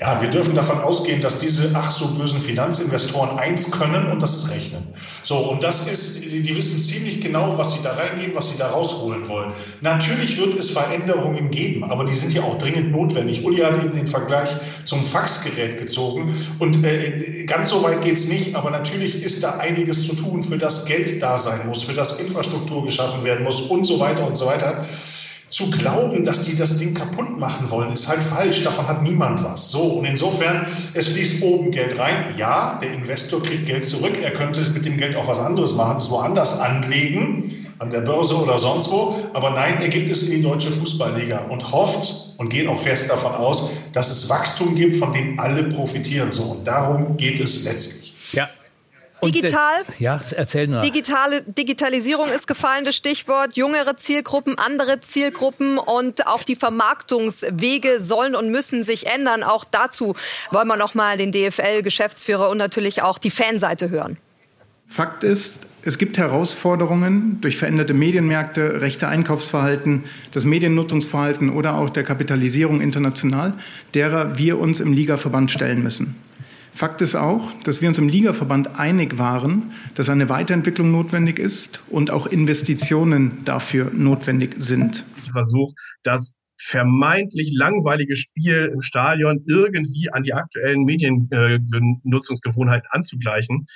Ja, 0.00 0.22
wir 0.22 0.30
dürfen 0.30 0.54
davon 0.54 0.80
ausgehen, 0.80 1.20
dass 1.20 1.38
diese 1.38 1.72
ach 1.74 1.90
so 1.90 2.06
bösen 2.08 2.40
Finanzinvestoren 2.40 3.38
eins 3.38 3.70
können 3.72 4.10
und 4.10 4.22
das 4.22 4.36
ist 4.36 4.50
rechnen. 4.50 4.86
So, 5.22 5.36
und 5.36 5.62
das 5.62 5.86
ist, 5.86 6.32
die 6.32 6.56
wissen 6.56 6.80
ziemlich 6.80 7.20
genau, 7.20 7.58
was 7.58 7.74
sie 7.74 7.82
da 7.82 7.92
reingeben, 7.92 8.34
was 8.34 8.52
sie 8.52 8.58
da 8.58 8.68
rausholen 8.70 9.28
wollen. 9.28 9.52
Natürlich 9.82 10.38
wird 10.38 10.54
es 10.54 10.70
Veränderungen 10.70 11.50
geben, 11.50 11.84
aber 11.84 12.06
die 12.06 12.14
sind 12.14 12.32
ja 12.32 12.42
auch 12.42 12.56
dringend 12.56 12.90
notwendig. 12.90 13.44
Uli 13.44 13.58
hat 13.58 13.84
eben 13.84 13.94
den 13.94 14.06
Vergleich 14.06 14.56
zum 14.86 15.04
Faxgerät 15.04 15.78
gezogen 15.78 16.34
und 16.58 16.82
äh, 16.84 17.44
ganz 17.44 17.68
so 17.68 17.82
weit 17.82 18.02
geht's 18.02 18.28
nicht, 18.28 18.56
aber 18.56 18.70
natürlich 18.70 19.22
ist 19.22 19.44
da 19.44 19.58
einiges 19.58 20.06
zu 20.06 20.14
tun, 20.16 20.42
für 20.42 20.56
das 20.56 20.86
Geld 20.86 21.20
da 21.20 21.36
sein 21.36 21.66
muss, 21.66 21.82
für 21.82 21.92
das 21.92 22.18
Infrastruktur 22.18 22.86
geschaffen 22.86 23.24
werden 23.24 23.44
muss 23.44 23.60
und 23.60 23.84
so 23.84 24.00
weiter 24.00 24.26
und 24.26 24.38
so 24.38 24.46
weiter 24.46 24.82
zu 25.52 25.70
glauben, 25.70 26.24
dass 26.24 26.44
die 26.44 26.56
das 26.56 26.78
Ding 26.78 26.94
kaputt 26.94 27.38
machen 27.38 27.70
wollen, 27.70 27.92
ist 27.92 28.08
halt 28.08 28.20
falsch. 28.20 28.64
Davon 28.64 28.88
hat 28.88 29.02
niemand 29.02 29.44
was. 29.44 29.70
So, 29.70 29.82
und 29.82 30.04
insofern, 30.06 30.66
es 30.94 31.08
fließt 31.08 31.42
oben 31.42 31.70
Geld 31.70 31.98
rein. 31.98 32.34
Ja, 32.38 32.78
der 32.80 32.92
Investor 32.92 33.42
kriegt 33.42 33.66
Geld 33.66 33.84
zurück. 33.84 34.18
Er 34.22 34.30
könnte 34.30 34.62
mit 34.70 34.84
dem 34.84 34.96
Geld 34.96 35.14
auch 35.14 35.28
was 35.28 35.40
anderes 35.40 35.74
machen, 35.76 35.98
es 35.98 36.10
woanders 36.10 36.58
anlegen. 36.60 37.52
an 37.82 37.90
der 37.90 38.00
Börse 38.00 38.36
oder 38.36 38.58
sonst 38.58 38.90
wo. 38.92 39.16
Aber 39.32 39.50
nein, 39.50 39.78
er 39.80 39.88
gibt 39.88 40.10
es 40.10 40.28
in 40.28 40.36
die 40.36 40.42
deutsche 40.42 40.70
Fußballliga 40.70 41.46
und 41.46 41.72
hofft 41.72 42.32
und 42.38 42.48
geht 42.48 42.68
auch 42.68 42.78
fest 42.78 43.10
davon 43.10 43.34
aus, 43.34 43.72
dass 43.92 44.10
es 44.10 44.30
Wachstum 44.30 44.76
gibt, 44.76 44.96
von 44.96 45.12
dem 45.12 45.38
alle 45.38 45.64
profitieren. 45.64 46.30
So 46.30 46.44
und 46.44 46.66
darum 46.66 47.16
geht 47.16 47.40
es 47.40 47.64
letztlich. 47.64 48.01
Digital. 49.22 49.84
Das, 49.86 49.98
ja, 49.98 50.20
erzähl 50.36 50.66
nur. 50.66 50.80
Digitale, 50.80 51.42
Digitalisierung 51.42 52.28
ist 52.28 52.46
gefallen, 52.46 52.84
das 52.84 52.96
Stichwort. 52.96 53.56
Jüngere 53.56 53.96
Zielgruppen, 53.96 54.58
andere 54.58 55.00
Zielgruppen 55.00 55.78
und 55.78 56.26
auch 56.26 56.42
die 56.42 56.56
Vermarktungswege 56.56 58.00
sollen 58.00 58.34
und 58.34 58.50
müssen 58.50 58.84
sich 58.84 59.06
ändern. 59.06 59.42
Auch 59.42 59.64
dazu 59.64 60.14
wollen 60.50 60.68
wir 60.68 60.76
noch 60.76 60.94
mal 60.94 61.16
den 61.16 61.32
DFL-Geschäftsführer 61.32 62.50
und 62.50 62.58
natürlich 62.58 63.02
auch 63.02 63.18
die 63.18 63.30
Fanseite 63.30 63.90
hören. 63.90 64.18
Fakt 64.86 65.24
ist, 65.24 65.66
es 65.84 65.98
gibt 65.98 66.18
Herausforderungen 66.18 67.38
durch 67.40 67.56
veränderte 67.56 67.94
Medienmärkte, 67.94 68.82
rechte 68.82 69.08
Einkaufsverhalten, 69.08 70.04
das 70.30 70.44
Mediennutzungsverhalten 70.44 71.50
oder 71.50 71.76
auch 71.76 71.90
der 71.90 72.04
Kapitalisierung 72.04 72.80
international, 72.80 73.54
derer 73.94 74.38
wir 74.38 74.58
uns 74.58 74.80
im 74.80 74.92
Ligaverband 74.92 75.50
stellen 75.50 75.82
müssen. 75.82 76.16
Fakt 76.72 77.02
ist 77.02 77.14
auch, 77.14 77.52
dass 77.64 77.82
wir 77.82 77.88
uns 77.88 77.98
im 77.98 78.08
Ligaverband 78.08 78.78
einig 78.78 79.18
waren, 79.18 79.72
dass 79.94 80.08
eine 80.08 80.30
Weiterentwicklung 80.30 80.90
notwendig 80.90 81.38
ist 81.38 81.82
und 81.90 82.10
auch 82.10 82.26
Investitionen 82.26 83.44
dafür 83.44 83.90
notwendig 83.92 84.54
sind. 84.58 85.04
Ich 85.22 85.32
versuche, 85.32 85.74
das 86.02 86.32
vermeintlich 86.58 87.52
langweilige 87.52 88.16
Spiel 88.16 88.70
im 88.72 88.80
Stadion 88.80 89.44
irgendwie 89.46 90.10
an 90.12 90.22
die 90.22 90.32
aktuellen 90.32 90.84
Mediennutzungsgewohnheiten 90.84 92.88
anzugleichen. 92.90 93.66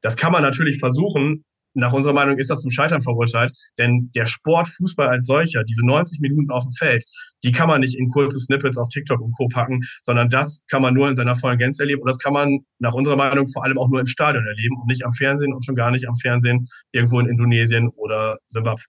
Das 0.00 0.16
kann 0.16 0.32
man 0.32 0.42
natürlich 0.42 0.78
versuchen, 0.78 1.44
nach 1.74 1.92
unserer 1.92 2.12
Meinung 2.12 2.38
ist 2.38 2.50
das 2.50 2.60
zum 2.60 2.70
Scheitern 2.70 3.02
verurteilt, 3.02 3.52
denn 3.78 4.10
der 4.14 4.26
Sport 4.26 4.68
Fußball 4.68 5.08
als 5.08 5.26
solcher, 5.26 5.64
diese 5.64 5.84
90 5.84 6.20
Minuten 6.20 6.50
auf 6.50 6.64
dem 6.64 6.72
Feld, 6.72 7.04
die 7.44 7.52
kann 7.52 7.68
man 7.68 7.80
nicht 7.80 7.98
in 7.98 8.08
kurze 8.08 8.38
Snippets 8.38 8.78
auf 8.78 8.88
TikTok 8.88 9.20
und 9.20 9.32
Co. 9.32 9.48
packen, 9.48 9.80
sondern 10.02 10.30
das 10.30 10.62
kann 10.68 10.82
man 10.82 10.94
nur 10.94 11.08
in 11.08 11.16
seiner 11.16 11.36
vollen 11.36 11.58
Gänze 11.58 11.82
erleben 11.82 12.02
und 12.02 12.08
das 12.08 12.18
kann 12.18 12.32
man 12.32 12.60
nach 12.78 12.94
unserer 12.94 13.16
Meinung 13.16 13.48
vor 13.48 13.64
allem 13.64 13.78
auch 13.78 13.88
nur 13.88 14.00
im 14.00 14.06
Stadion 14.06 14.46
erleben 14.46 14.76
und 14.80 14.86
nicht 14.86 15.04
am 15.04 15.12
Fernsehen 15.12 15.52
und 15.52 15.64
schon 15.64 15.74
gar 15.74 15.90
nicht 15.90 16.08
am 16.08 16.16
Fernsehen 16.16 16.68
irgendwo 16.92 17.20
in 17.20 17.26
Indonesien 17.26 17.88
oder 17.88 18.38
Zimbabwe. 18.48 18.82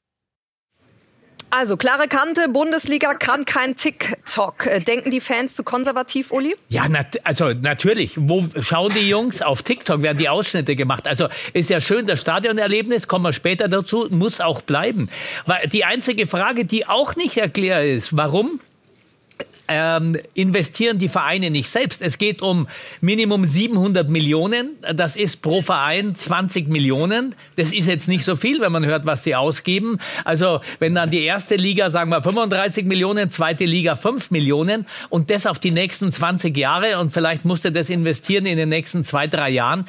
Also, 1.55 1.77
klare 1.77 2.07
Kante, 2.07 2.49
Bundesliga 2.49 3.13
kann 3.13 3.45
kein 3.45 3.75
TikTok. 3.75 4.65
Äh, 4.65 4.79
denken 4.79 5.11
die 5.11 5.21
Fans 5.21 5.53
zu 5.53 5.63
konservativ, 5.63 6.31
Uli? 6.31 6.55
Ja, 6.69 6.89
nat 6.89 7.19
also 7.23 7.53
natürlich. 7.53 8.13
Wo 8.15 8.43
schauen 8.59 8.91
die 8.95 9.07
Jungs? 9.07 9.43
Auf 9.43 9.61
TikTok 9.61 10.01
werden 10.01 10.17
die 10.17 10.29
Ausschnitte 10.29 10.75
gemacht. 10.75 11.07
Also 11.07 11.27
ist 11.53 11.69
ja 11.69 11.79
schön, 11.79 12.07
das 12.07 12.21
Stadionerlebnis, 12.21 13.07
kommen 13.07 13.25
wir 13.25 13.33
später 13.33 13.67
dazu, 13.67 14.07
muss 14.09 14.41
auch 14.41 14.61
bleiben. 14.61 15.09
Weil 15.45 15.67
die 15.67 15.85
einzige 15.85 16.25
Frage, 16.25 16.65
die 16.65 16.87
auch 16.87 17.15
nicht 17.15 17.37
erklärt 17.37 17.85
ist, 17.85 18.17
warum 18.17 18.59
ähm, 19.67 20.17
investieren 20.33 20.97
die 20.97 21.09
Vereine 21.09 21.49
nicht 21.49 21.69
selbst. 21.69 22.01
Es 22.01 22.17
geht 22.17 22.41
um 22.41 22.67
Minimum 23.01 23.45
700 23.45 24.09
Millionen. 24.09 24.71
Das 24.93 25.15
ist 25.15 25.41
pro 25.41 25.61
Verein 25.61 26.15
20 26.15 26.67
Millionen. 26.67 27.33
Das 27.55 27.71
ist 27.71 27.87
jetzt 27.87 28.07
nicht 28.07 28.25
so 28.25 28.35
viel, 28.35 28.61
wenn 28.61 28.71
man 28.71 28.85
hört, 28.85 29.05
was 29.05 29.23
sie 29.23 29.35
ausgeben. 29.35 29.99
Also 30.25 30.61
wenn 30.79 30.95
dann 30.95 31.11
die 31.11 31.23
erste 31.23 31.55
Liga, 31.55 31.89
sagen 31.89 32.09
wir 32.09 32.21
35 32.21 32.85
Millionen, 32.85 33.29
zweite 33.29 33.65
Liga 33.65 33.95
5 33.95 34.31
Millionen 34.31 34.85
und 35.09 35.29
das 35.29 35.45
auf 35.45 35.59
die 35.59 35.71
nächsten 35.71 36.11
20 36.11 36.55
Jahre 36.57 36.99
und 36.99 37.13
vielleicht 37.13 37.45
musste 37.45 37.71
das 37.71 37.89
investieren 37.89 38.45
in 38.45 38.57
den 38.57 38.69
nächsten 38.69 39.03
zwei, 39.03 39.27
drei 39.27 39.49
Jahren 39.49 39.85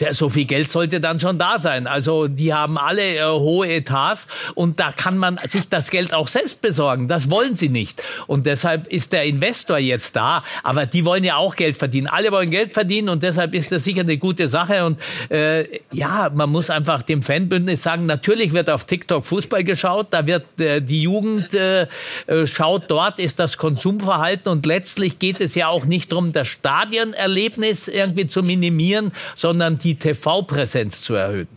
der, 0.00 0.12
so 0.14 0.28
viel 0.28 0.44
Geld 0.44 0.70
sollte 0.70 1.00
dann 1.00 1.20
schon 1.20 1.38
da 1.38 1.58
sein. 1.58 1.86
Also 1.86 2.28
die 2.28 2.52
haben 2.52 2.76
alle 2.78 3.16
äh, 3.16 3.24
hohe 3.24 3.68
Etats 3.68 4.28
und 4.54 4.78
da 4.78 4.92
kann 4.92 5.16
man 5.16 5.38
sich 5.48 5.68
das 5.68 5.90
Geld 5.90 6.12
auch 6.12 6.28
selbst 6.28 6.60
besorgen. 6.60 7.08
Das 7.08 7.30
wollen 7.30 7.56
sie 7.56 7.68
nicht. 7.68 8.02
Und 8.26 8.46
deshalb 8.46 8.86
ist 8.88 9.12
der 9.12 9.24
Investor 9.24 9.78
jetzt 9.78 10.16
da. 10.16 10.44
Aber 10.62 10.86
die 10.86 11.04
wollen 11.04 11.24
ja 11.24 11.36
auch 11.36 11.56
Geld 11.56 11.76
verdienen. 11.76 12.08
Alle 12.08 12.30
wollen 12.30 12.50
Geld 12.50 12.74
verdienen 12.74 13.08
und 13.08 13.22
deshalb 13.22 13.54
ist 13.54 13.72
das 13.72 13.84
sicher 13.84 14.00
eine 14.00 14.18
gute 14.18 14.48
Sache. 14.48 14.84
Und 14.84 15.00
äh, 15.30 15.80
ja, 15.92 16.30
man 16.34 16.50
muss 16.50 16.68
einfach 16.68 17.02
dem 17.02 17.22
Fanbündnis 17.22 17.82
sagen, 17.82 18.06
natürlich 18.06 18.52
wird 18.52 18.68
auf 18.68 18.84
TikTok 18.84 19.24
Fußball 19.24 19.64
geschaut. 19.64 20.08
Da 20.10 20.26
wird 20.26 20.60
äh, 20.60 20.82
die 20.82 21.02
Jugend 21.02 21.54
äh, 21.54 21.86
äh 22.26 22.46
schaut 22.46 22.84
dort, 22.88 23.18
ist 23.18 23.38
das 23.38 23.56
Konsumverhalten. 23.56 24.50
Und 24.50 24.66
letztlich 24.66 25.18
geht 25.18 25.40
es 25.40 25.54
ja 25.54 25.68
auch 25.68 25.86
nicht 25.86 26.12
darum, 26.12 26.32
das 26.32 26.48
Stadionerlebnis 26.48 27.88
irgendwie 27.88 28.26
zu 28.26 28.42
minimieren, 28.42 29.12
sondern 29.34 29.78
die 29.78 29.85
TV-Präsenz 29.94 31.02
zu 31.02 31.14
erhöhen. 31.14 31.48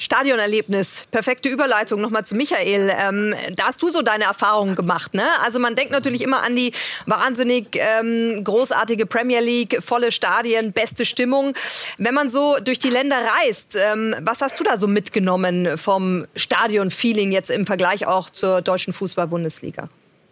Stadionerlebnis, 0.00 1.04
perfekte 1.10 1.50
Überleitung 1.50 2.00
nochmal 2.00 2.24
zu 2.24 2.34
Michael. 2.34 2.90
Ähm, 2.98 3.34
da 3.54 3.64
hast 3.64 3.82
du 3.82 3.90
so 3.90 4.00
deine 4.00 4.24
Erfahrungen 4.24 4.74
gemacht, 4.74 5.12
ne? 5.12 5.24
Also 5.42 5.58
man 5.58 5.74
denkt 5.74 5.92
natürlich 5.92 6.22
immer 6.22 6.42
an 6.42 6.56
die 6.56 6.72
wahnsinnig 7.04 7.76
ähm, 7.76 8.42
großartige 8.42 9.04
Premier 9.04 9.40
League, 9.40 9.82
volle 9.84 10.10
Stadien, 10.10 10.72
beste 10.72 11.04
Stimmung. 11.04 11.54
Wenn 11.98 12.14
man 12.14 12.30
so 12.30 12.56
durch 12.64 12.78
die 12.78 12.88
Länder 12.88 13.18
reist, 13.42 13.76
ähm, 13.76 14.16
was 14.22 14.40
hast 14.40 14.58
du 14.58 14.64
da 14.64 14.78
so 14.78 14.86
mitgenommen 14.86 15.76
vom 15.76 16.26
Stadion-Feeling 16.34 17.30
jetzt 17.30 17.50
im 17.50 17.66
Vergleich 17.66 18.06
auch 18.06 18.30
zur 18.30 18.62
deutschen 18.62 18.94
Fußball-Bundesliga? 18.94 19.84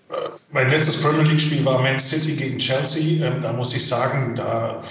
Äh, 0.08 0.14
mein 0.50 0.70
letztes 0.70 1.02
Premier 1.02 1.24
League-Spiel 1.24 1.62
war 1.66 1.82
Man 1.82 1.98
City 1.98 2.36
gegen 2.36 2.58
Chelsea. 2.58 3.22
Ähm, 3.22 3.42
da 3.42 3.52
muss 3.52 3.74
ich 3.74 3.86
sagen, 3.86 4.34
da 4.34 4.82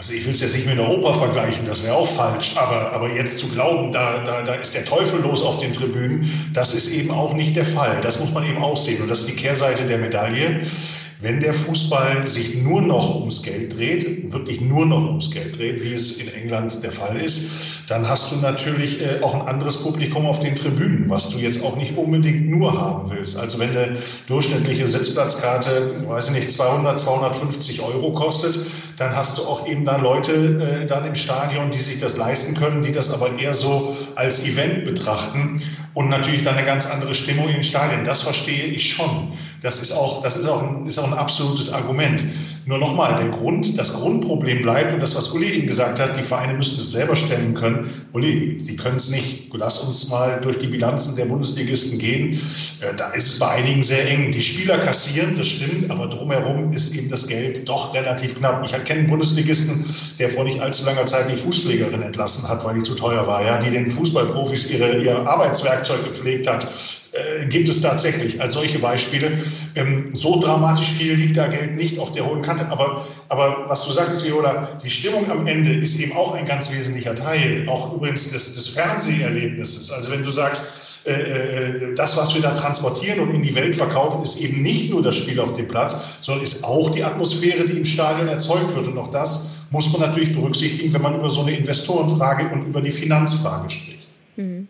also 0.00 0.14
ich 0.14 0.24
will 0.24 0.32
es 0.32 0.40
jetzt 0.40 0.54
nicht 0.54 0.66
mit 0.66 0.78
Europa 0.78 1.12
vergleichen, 1.12 1.66
das 1.66 1.84
wäre 1.84 1.94
auch 1.94 2.06
falsch, 2.06 2.56
aber, 2.56 2.90
aber 2.92 3.12
jetzt 3.12 3.36
zu 3.36 3.48
glauben, 3.48 3.92
da, 3.92 4.24
da, 4.24 4.40
da 4.40 4.54
ist 4.54 4.74
der 4.74 4.86
Teufel 4.86 5.20
los 5.20 5.42
auf 5.42 5.58
den 5.58 5.74
Tribünen, 5.74 6.26
das 6.54 6.74
ist 6.74 6.94
eben 6.94 7.10
auch 7.10 7.34
nicht 7.34 7.54
der 7.54 7.66
Fall. 7.66 8.00
Das 8.00 8.18
muss 8.18 8.32
man 8.32 8.46
eben 8.46 8.62
auch 8.62 8.78
sehen. 8.78 9.02
Und 9.02 9.10
das 9.10 9.20
ist 9.20 9.28
die 9.28 9.36
Kehrseite 9.36 9.84
der 9.84 9.98
Medaille. 9.98 10.62
Wenn 11.22 11.40
der 11.40 11.52
Fußball 11.52 12.26
sich 12.26 12.62
nur 12.62 12.80
noch 12.80 13.16
ums 13.16 13.42
Geld 13.42 13.76
dreht, 13.76 14.32
wirklich 14.32 14.62
nur 14.62 14.86
noch 14.86 15.04
ums 15.04 15.30
Geld 15.30 15.58
dreht, 15.58 15.82
wie 15.82 15.92
es 15.92 16.16
in 16.16 16.32
England 16.32 16.82
der 16.82 16.92
Fall 16.92 17.20
ist, 17.20 17.50
dann 17.88 18.08
hast 18.08 18.32
du 18.32 18.36
natürlich 18.36 19.02
äh, 19.02 19.20
auch 19.20 19.34
ein 19.34 19.42
anderes 19.42 19.82
Publikum 19.82 20.24
auf 20.24 20.40
den 20.40 20.56
Tribünen, 20.56 21.10
was 21.10 21.28
du 21.28 21.38
jetzt 21.38 21.62
auch 21.62 21.76
nicht 21.76 21.94
unbedingt 21.98 22.48
nur 22.48 22.72
haben 22.72 23.10
willst. 23.10 23.38
Also 23.38 23.58
wenn 23.58 23.76
eine 23.76 23.98
durchschnittliche 24.28 24.86
Sitzplatzkarte, 24.86 26.08
weiß 26.08 26.28
ich 26.28 26.36
nicht, 26.36 26.50
200, 26.50 26.98
250 26.98 27.82
Euro 27.82 28.14
kostet, 28.14 28.58
dann 29.00 29.16
hast 29.16 29.38
du 29.38 29.42
auch 29.44 29.66
eben 29.66 29.86
da 29.86 29.96
Leute 29.96 30.82
äh, 30.82 30.86
dann 30.86 31.06
im 31.06 31.14
Stadion, 31.14 31.70
die 31.70 31.78
sich 31.78 32.00
das 32.00 32.18
leisten 32.18 32.54
können, 32.54 32.82
die 32.82 32.92
das 32.92 33.12
aber 33.14 33.38
eher 33.38 33.54
so 33.54 33.96
als 34.14 34.44
Event 34.44 34.84
betrachten 34.84 35.62
und 35.94 36.10
natürlich 36.10 36.42
dann 36.42 36.56
eine 36.56 36.66
ganz 36.66 36.84
andere 36.86 37.14
Stimmung 37.14 37.48
in 37.48 37.54
den 37.54 37.64
Stadien. 37.64 38.04
Das 38.04 38.22
verstehe 38.22 38.64
ich 38.64 38.92
schon. 38.92 39.32
Das 39.62 39.80
ist 39.80 39.92
auch, 39.92 40.22
das 40.22 40.36
ist 40.36 40.46
auch, 40.46 40.62
ein, 40.62 40.84
ist 40.84 40.98
auch 40.98 41.06
ein 41.06 41.14
absolutes 41.14 41.72
Argument. 41.72 42.22
Nur 42.66 42.78
nochmal, 42.78 43.16
der 43.16 43.28
Grund, 43.28 43.78
das 43.78 43.94
Grundproblem 43.94 44.60
bleibt 44.60 44.92
und 44.92 45.02
das, 45.02 45.16
was 45.16 45.30
Uli 45.32 45.50
eben 45.50 45.66
gesagt 45.66 45.98
hat, 45.98 46.16
die 46.16 46.22
Vereine 46.22 46.54
müssen 46.54 46.78
es 46.78 46.92
selber 46.92 47.16
stellen 47.16 47.54
können. 47.54 48.06
Uli, 48.12 48.58
sie 48.60 48.76
können 48.76 48.96
es 48.96 49.10
nicht. 49.10 49.48
Lass 49.54 49.78
uns 49.78 50.10
mal 50.10 50.40
durch 50.42 50.58
die 50.58 50.66
Bilanzen 50.66 51.16
der 51.16 51.24
Bundesligisten 51.24 51.98
gehen. 51.98 52.40
Äh, 52.80 52.94
da 52.94 53.10
ist 53.10 53.26
es 53.32 53.38
bei 53.38 53.48
einigen 53.48 53.82
sehr 53.82 54.08
eng. 54.10 54.30
Die 54.30 54.42
Spieler 54.42 54.78
kassieren, 54.78 55.36
das 55.38 55.48
stimmt, 55.48 55.90
aber 55.90 56.08
drumherum 56.08 56.72
ist 56.72 56.94
eben 56.94 57.08
das 57.08 57.26
Geld 57.26 57.68
doch 57.68 57.94
relativ 57.94 58.36
knapp. 58.36 58.62
Ich 58.64 58.72
kenne 58.84 59.00
einen 59.00 59.08
Bundesligisten, 59.08 59.84
der 60.18 60.28
vor 60.28 60.44
nicht 60.44 60.60
allzu 60.60 60.84
langer 60.84 61.06
Zeit 61.06 61.30
die 61.30 61.36
Fußpflegerin 61.36 62.02
entlassen 62.02 62.48
hat, 62.48 62.64
weil 62.64 62.74
die 62.74 62.82
zu 62.82 62.94
teuer 62.94 63.26
war, 63.26 63.44
ja, 63.44 63.58
die 63.58 63.70
den 63.70 63.90
Fußballprofis 63.90 64.70
ihre, 64.70 64.98
ihr 64.98 65.26
Arbeitswerkzeug 65.26 66.04
gepflegt 66.04 66.46
hat 66.46 66.66
äh, 67.12 67.46
gibt 67.46 67.68
es 67.68 67.80
tatsächlich 67.80 68.40
als 68.40 68.54
solche 68.54 68.78
Beispiele. 68.78 69.32
Ähm, 69.74 70.10
so 70.14 70.38
dramatisch 70.38 70.88
viel 70.88 71.14
liegt 71.14 71.36
da 71.36 71.48
Geld 71.48 71.76
nicht 71.76 71.98
auf 71.98 72.12
der 72.12 72.26
hohen 72.26 72.42
Kante. 72.42 72.68
Aber, 72.68 73.04
aber 73.28 73.64
was 73.68 73.84
du 73.86 73.92
sagst, 73.92 74.24
Viola, 74.24 74.78
die 74.82 74.90
Stimmung 74.90 75.30
am 75.30 75.46
Ende 75.46 75.72
ist 75.72 75.98
eben 76.00 76.12
auch 76.12 76.34
ein 76.34 76.46
ganz 76.46 76.72
wesentlicher 76.72 77.14
Teil, 77.14 77.68
auch 77.68 77.94
übrigens 77.94 78.30
des, 78.30 78.54
des 78.54 78.68
Fernseherlebnisses. 78.68 79.90
Also 79.90 80.12
wenn 80.12 80.22
du 80.22 80.30
sagst, 80.30 80.90
äh, 81.04 81.12
äh, 81.12 81.94
das, 81.94 82.16
was 82.16 82.34
wir 82.34 82.42
da 82.42 82.52
transportieren 82.52 83.20
und 83.20 83.34
in 83.34 83.42
die 83.42 83.54
Welt 83.54 83.74
verkaufen, 83.74 84.22
ist 84.22 84.40
eben 84.40 84.62
nicht 84.62 84.90
nur 84.90 85.02
das 85.02 85.16
Spiel 85.16 85.40
auf 85.40 85.54
dem 85.54 85.66
Platz, 85.66 86.18
sondern 86.20 86.44
ist 86.44 86.62
auch 86.62 86.90
die 86.90 87.02
Atmosphäre, 87.02 87.64
die 87.64 87.78
im 87.78 87.86
Stadion 87.86 88.28
erzeugt 88.28 88.74
wird. 88.76 88.86
Und 88.86 88.98
auch 88.98 89.08
das 89.08 89.60
muss 89.70 89.90
man 89.92 90.02
natürlich 90.02 90.32
berücksichtigen, 90.32 90.92
wenn 90.92 91.02
man 91.02 91.16
über 91.16 91.30
so 91.30 91.40
eine 91.40 91.56
Investorenfrage 91.56 92.50
und 92.50 92.66
über 92.66 92.82
die 92.82 92.90
Finanzfrage 92.90 93.70
spricht. 93.70 94.08
Mhm. 94.36 94.68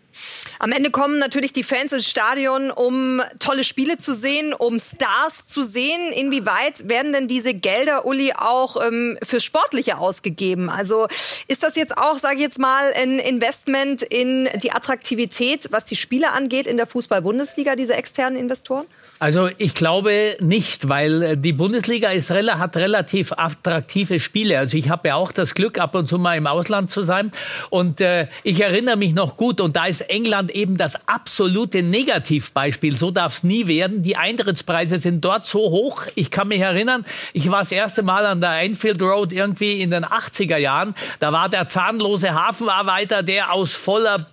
Am 0.63 0.73
Ende 0.73 0.91
kommen 0.91 1.19
natürlich 1.19 1.55
die 1.55 1.63
Fans 1.63 1.91
ins 1.91 2.07
Stadion, 2.07 2.71
um 2.71 3.23
tolle 3.39 3.65
Spiele 3.65 3.97
zu 3.97 4.15
sehen, 4.15 4.53
um 4.53 4.79
Stars 4.79 5.47
zu 5.47 5.63
sehen. 5.63 6.13
Inwieweit 6.13 6.87
werden 6.87 7.15
denn 7.15 7.27
diese 7.27 7.55
Gelder, 7.55 8.05
Uli, 8.05 8.35
auch 8.35 8.77
ähm, 8.87 9.17
fürs 9.23 9.43
Sportliche 9.43 9.97
ausgegeben? 9.97 10.69
Also 10.69 11.09
ist 11.49 11.63
das 11.63 11.77
jetzt 11.77 11.97
auch, 11.97 12.19
sage 12.19 12.35
ich 12.35 12.43
jetzt 12.43 12.59
mal, 12.59 12.93
ein 12.93 13.19
Investment 13.19 14.03
in 14.03 14.51
die 14.63 14.71
Attraktivität, 14.71 15.69
was 15.71 15.87
die 15.87 15.97
Spiele 15.97 16.31
angeht 16.31 16.67
in 16.67 16.77
der 16.77 16.87
Fußball-Bundesliga, 16.87 17.75
diese 17.75 17.95
externen 17.95 18.39
Investoren? 18.39 18.85
Also 19.23 19.51
ich 19.59 19.75
glaube 19.75 20.39
nicht, 20.41 20.89
weil 20.89 21.23
äh, 21.23 21.37
die 21.37 21.53
Bundesliga 21.53 22.09
ist, 22.09 22.31
hat 22.31 22.77
relativ 22.79 23.33
attraktive 23.33 24.19
Spiele. 24.19 24.59
Also 24.59 24.79
ich 24.79 24.89
habe 24.89 25.09
ja 25.09 25.15
auch 25.17 25.31
das 25.31 25.55
Glück, 25.55 25.79
ab 25.79 25.95
und 25.95 26.09
zu 26.09 26.19
mal 26.19 26.39
im 26.39 26.47
Ausland 26.47 26.91
zu 26.91 27.03
sein. 27.03 27.31
Und 27.69 28.01
äh, 28.01 28.29
ich 28.45 28.63
erinnere 28.63 28.97
mich 28.97 29.13
noch 29.13 29.37
gut, 29.37 29.61
und 29.61 29.77
da 29.77 29.85
ist 29.85 30.01
England 30.09 30.51
eben 30.53 30.79
das 30.79 31.07
absolute 31.07 31.83
Negativbeispiel. 31.83 32.97
So 32.97 33.11
darf 33.11 33.35
es 33.35 33.43
nie 33.45 33.67
werden. 33.67 34.03
Die 34.03 34.17
Eintrittspreise 34.17 34.97
sind 34.97 35.23
dort 35.23 35.45
so 35.45 35.59
hoch. 35.59 36.07
Ich 36.15 36.31
kann 36.31 36.49
mich 36.49 36.61
erinnern, 36.61 37.05
ich 37.35 37.51
war 37.51 37.59
das 37.59 37.73
erste 37.73 38.03
Mal 38.03 38.25
an 38.25 38.41
der 38.41 38.63
Enfield 38.63 39.03
Road 39.03 39.35
irgendwie 39.35 39.83
in 39.83 39.91
den 39.91 40.07
80er 40.07 40.57
Jahren. 40.57 40.95
Da 41.19 41.31
war 41.31 41.51
der 41.51 41.69
zahnlose 41.69 42.33
Hafenarbeiter, 42.33 43.23
der 43.23 43.53
aus 43.53 43.75
voller 43.75 44.29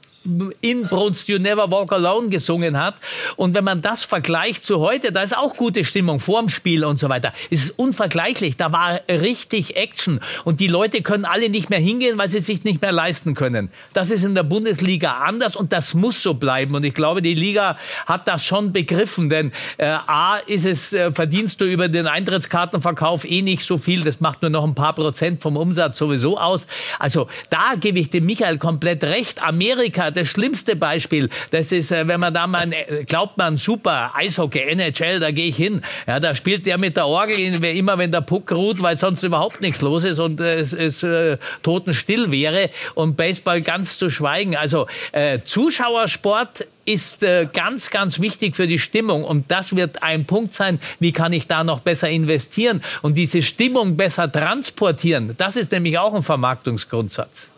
Inbrunst 0.62 1.28
You 1.28 1.40
Never 1.40 1.70
Walk 1.72 1.92
Alone 1.92 2.30
gesungen 2.30 2.78
hat. 2.78 2.96
Und 3.36 3.56
wenn 3.56 3.64
man 3.64 3.82
das 3.82 4.04
vergleicht 4.04 4.66
zu 4.66 4.80
heute, 4.80 5.12
da 5.12 5.22
ist 5.22 5.38
auch 5.38 5.56
gute 5.56 5.84
Stimmung 5.86 6.20
vorm 6.20 6.50
Spiel 6.50 6.86
und 6.86 7.00
so 7.00 7.10
weiter. 7.10 7.34
Es 7.50 7.66
ist 7.66 7.80
unvergleichlich. 7.80 8.58
Da 8.58 8.72
war 8.72 9.02
richtig 9.10 9.76
Action. 9.76 10.20
Und 10.44 10.60
die 10.60 10.68
Leute 10.68 11.02
können 11.02 11.26
alle 11.26 11.50
nicht 11.50 11.70
mehr 11.70 11.80
hingehen, 11.80 12.18
weil 12.18 12.30
sie 12.30 12.40
sich 12.40 12.64
nicht 12.64 12.82
mehr 12.82 12.92
leisten 12.92 13.36
können. 13.36 13.70
Das 13.94 14.12
ist 14.12 14.24
in 14.24 14.36
der 14.36 14.44
Bundesliga 14.44 15.18
anders 15.18 15.56
und 15.56 15.74
das 15.74 15.94
muss 15.94 16.22
so 16.22 16.34
bleiben. 16.34 16.76
Und 16.76 16.84
ich 16.84 16.94
glaube, 16.94 17.22
die 17.22 17.34
Liga 17.34 17.78
hat 18.06 18.28
das 18.28 18.44
schon 18.44 18.74
begriffen. 18.74 19.30
Denn 19.30 19.52
äh, 19.78 19.86
A 19.86 20.38
ist 20.38 20.66
es, 20.66 20.94
äh, 20.94 21.12
verdienst 21.12 21.62
du 21.62 21.66
über 21.66 21.88
den 21.88 22.08
Eintrittskartenverkauf 22.08 23.26
eh 23.26 23.42
nicht 23.42 23.64
so 23.64 23.78
viel. 23.78 24.04
Das 24.04 24.22
macht 24.22 24.42
nur 24.42 24.52
noch 24.52 24.64
ein 24.64 24.76
paar 24.76 24.94
Prozent 24.94 25.42
vom 25.42 25.58
Umsatz 25.58 25.98
sowieso 25.98 26.40
aus. 26.40 26.68
Also 27.00 27.28
da 27.50 27.76
gebe 27.80 28.00
ich 28.00 28.10
dem 28.10 28.26
Michael 28.26 28.58
komplett 28.58 29.04
recht. 29.04 29.44
Amerika, 29.44 30.12
das 30.18 30.28
schlimmste 30.28 30.76
Beispiel, 30.76 31.30
das 31.52 31.72
ist, 31.72 31.92
äh, 31.92 32.08
wenn 32.08 32.20
man 32.20 32.34
da 32.34 32.48
mal, 32.48 32.72
äh, 32.74 33.04
glaubt 33.06 33.38
man, 33.38 33.58
super, 33.58 34.12
Eishockey, 34.16 34.60
NHL, 34.60 35.20
da 35.20 35.32
gehe 35.32 35.48
ich 35.48 35.56
hin. 35.56 35.82
Ja, 36.08 36.20
da 36.20 36.36
spielt 36.36 36.66
der 36.66 36.78
mit 36.78 36.98
der 36.98 37.08
Orgel 37.08 37.38
immer, 37.40 37.98
wenn 37.98 38.12
der 38.12 38.22
Puck 38.22 38.52
ruht, 38.52 38.82
weil 38.82 38.98
sonst 38.98 39.24
überhaupt 39.24 39.62
nichts 39.62 39.82
los 39.82 40.04
ist 40.04 40.20
und 40.20 40.42
äh, 40.42 40.56
es, 40.56 40.74
es 40.74 41.04
äh, 41.04 41.38
totenstill 41.64 42.32
wäre 42.32 42.70
und 42.96 43.16
Baseball 43.16 43.62
ganz 43.62 43.98
zu 43.98 44.10
schweigen. 44.10 44.56
Also 44.56 44.88
äh, 45.12 45.40
Zuschauersport 45.44 46.66
ist 46.88 47.22
äh, 47.22 47.48
ganz, 47.52 47.90
ganz 47.90 48.20
wichtig 48.20 48.56
für 48.56 48.66
die 48.66 48.80
Stimmung. 48.80 49.24
Und 49.24 49.52
das 49.52 49.76
wird 49.76 50.02
ein 50.02 50.26
Punkt 50.26 50.54
sein, 50.54 50.80
wie 51.00 51.12
kann 51.12 51.34
ich 51.34 51.46
da 51.46 51.64
noch 51.64 51.82
besser 51.82 52.10
investieren 52.10 52.82
und 53.02 53.18
diese 53.18 53.42
Stimmung 53.42 53.98
besser 53.98 54.32
transportieren. 54.32 55.36
Das 55.38 55.58
ist 55.58 55.72
nämlich 55.74 55.98
auch 56.00 56.14
ein 56.14 56.24
Vermarktungsgrundsatz. 56.24 57.50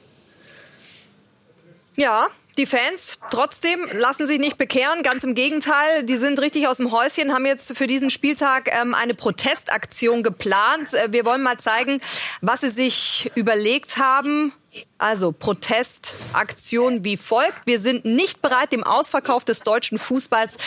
Ja, 1.96 2.28
die 2.60 2.66
Fans 2.66 3.20
trotzdem 3.32 3.88
lassen 3.94 4.28
sich 4.28 4.38
nicht 4.38 4.58
bekehren, 4.58 5.02
ganz 5.02 5.24
im 5.24 5.34
Gegenteil, 5.34 6.04
die 6.04 6.18
sind 6.18 6.42
richtig 6.42 6.68
aus 6.68 6.78
dem 6.78 6.92
Häuschen, 6.92 7.34
haben 7.34 7.46
jetzt 7.46 7.76
für 7.78 7.88
diesen 7.88 8.10
Spieltag 8.10 8.70
ähm, 8.74 8.94
eine 8.94 9.14
Protestaktion 9.14 10.24
geplant. 10.24 10.94
Äh, 10.94 11.14
wir 11.14 11.26
wollen 11.26 11.42
mal 11.42 11.58
zeigen, 11.58 12.02
was 12.42 12.60
sie 12.60 12.70
sich 12.70 13.32
überlegt 13.36 13.98
haben. 13.98 14.52
Also 15.00 15.32
Protestaktion 15.32 17.06
wie 17.06 17.16
folgt. 17.16 17.66
Wir 17.66 17.80
sind 17.80 18.04
nicht 18.04 18.42
bereit, 18.42 18.74
dem 18.74 18.84
Ausverkauf 18.84 19.46
des 19.46 19.62
deutschen 19.62 19.98
Fußballs 19.98 20.58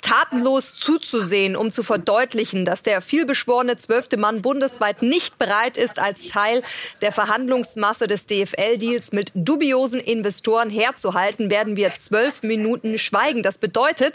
tatenlos 0.00 0.76
zuzusehen, 0.76 1.56
um 1.56 1.72
zu 1.72 1.82
verdeutlichen, 1.82 2.64
dass 2.64 2.84
der 2.84 3.00
vielbeschworene 3.00 3.78
zwölfte 3.78 4.16
Mann 4.16 4.42
bundesweit 4.42 5.02
nicht 5.02 5.40
bereit 5.40 5.76
ist, 5.76 5.98
als 5.98 6.26
Teil 6.26 6.62
der 7.02 7.10
Verhandlungsmasse 7.10 8.06
des 8.06 8.26
DFL-Deals 8.26 9.10
mit 9.10 9.32
dubiosen 9.34 9.98
Investoren 9.98 10.70
herzuhalten, 10.70 11.50
werden 11.50 11.74
wir 11.74 11.92
zwölf 11.94 12.44
Minuten 12.44 12.96
schweigen. 12.96 13.42
Das 13.42 13.58
bedeutet, 13.58 14.14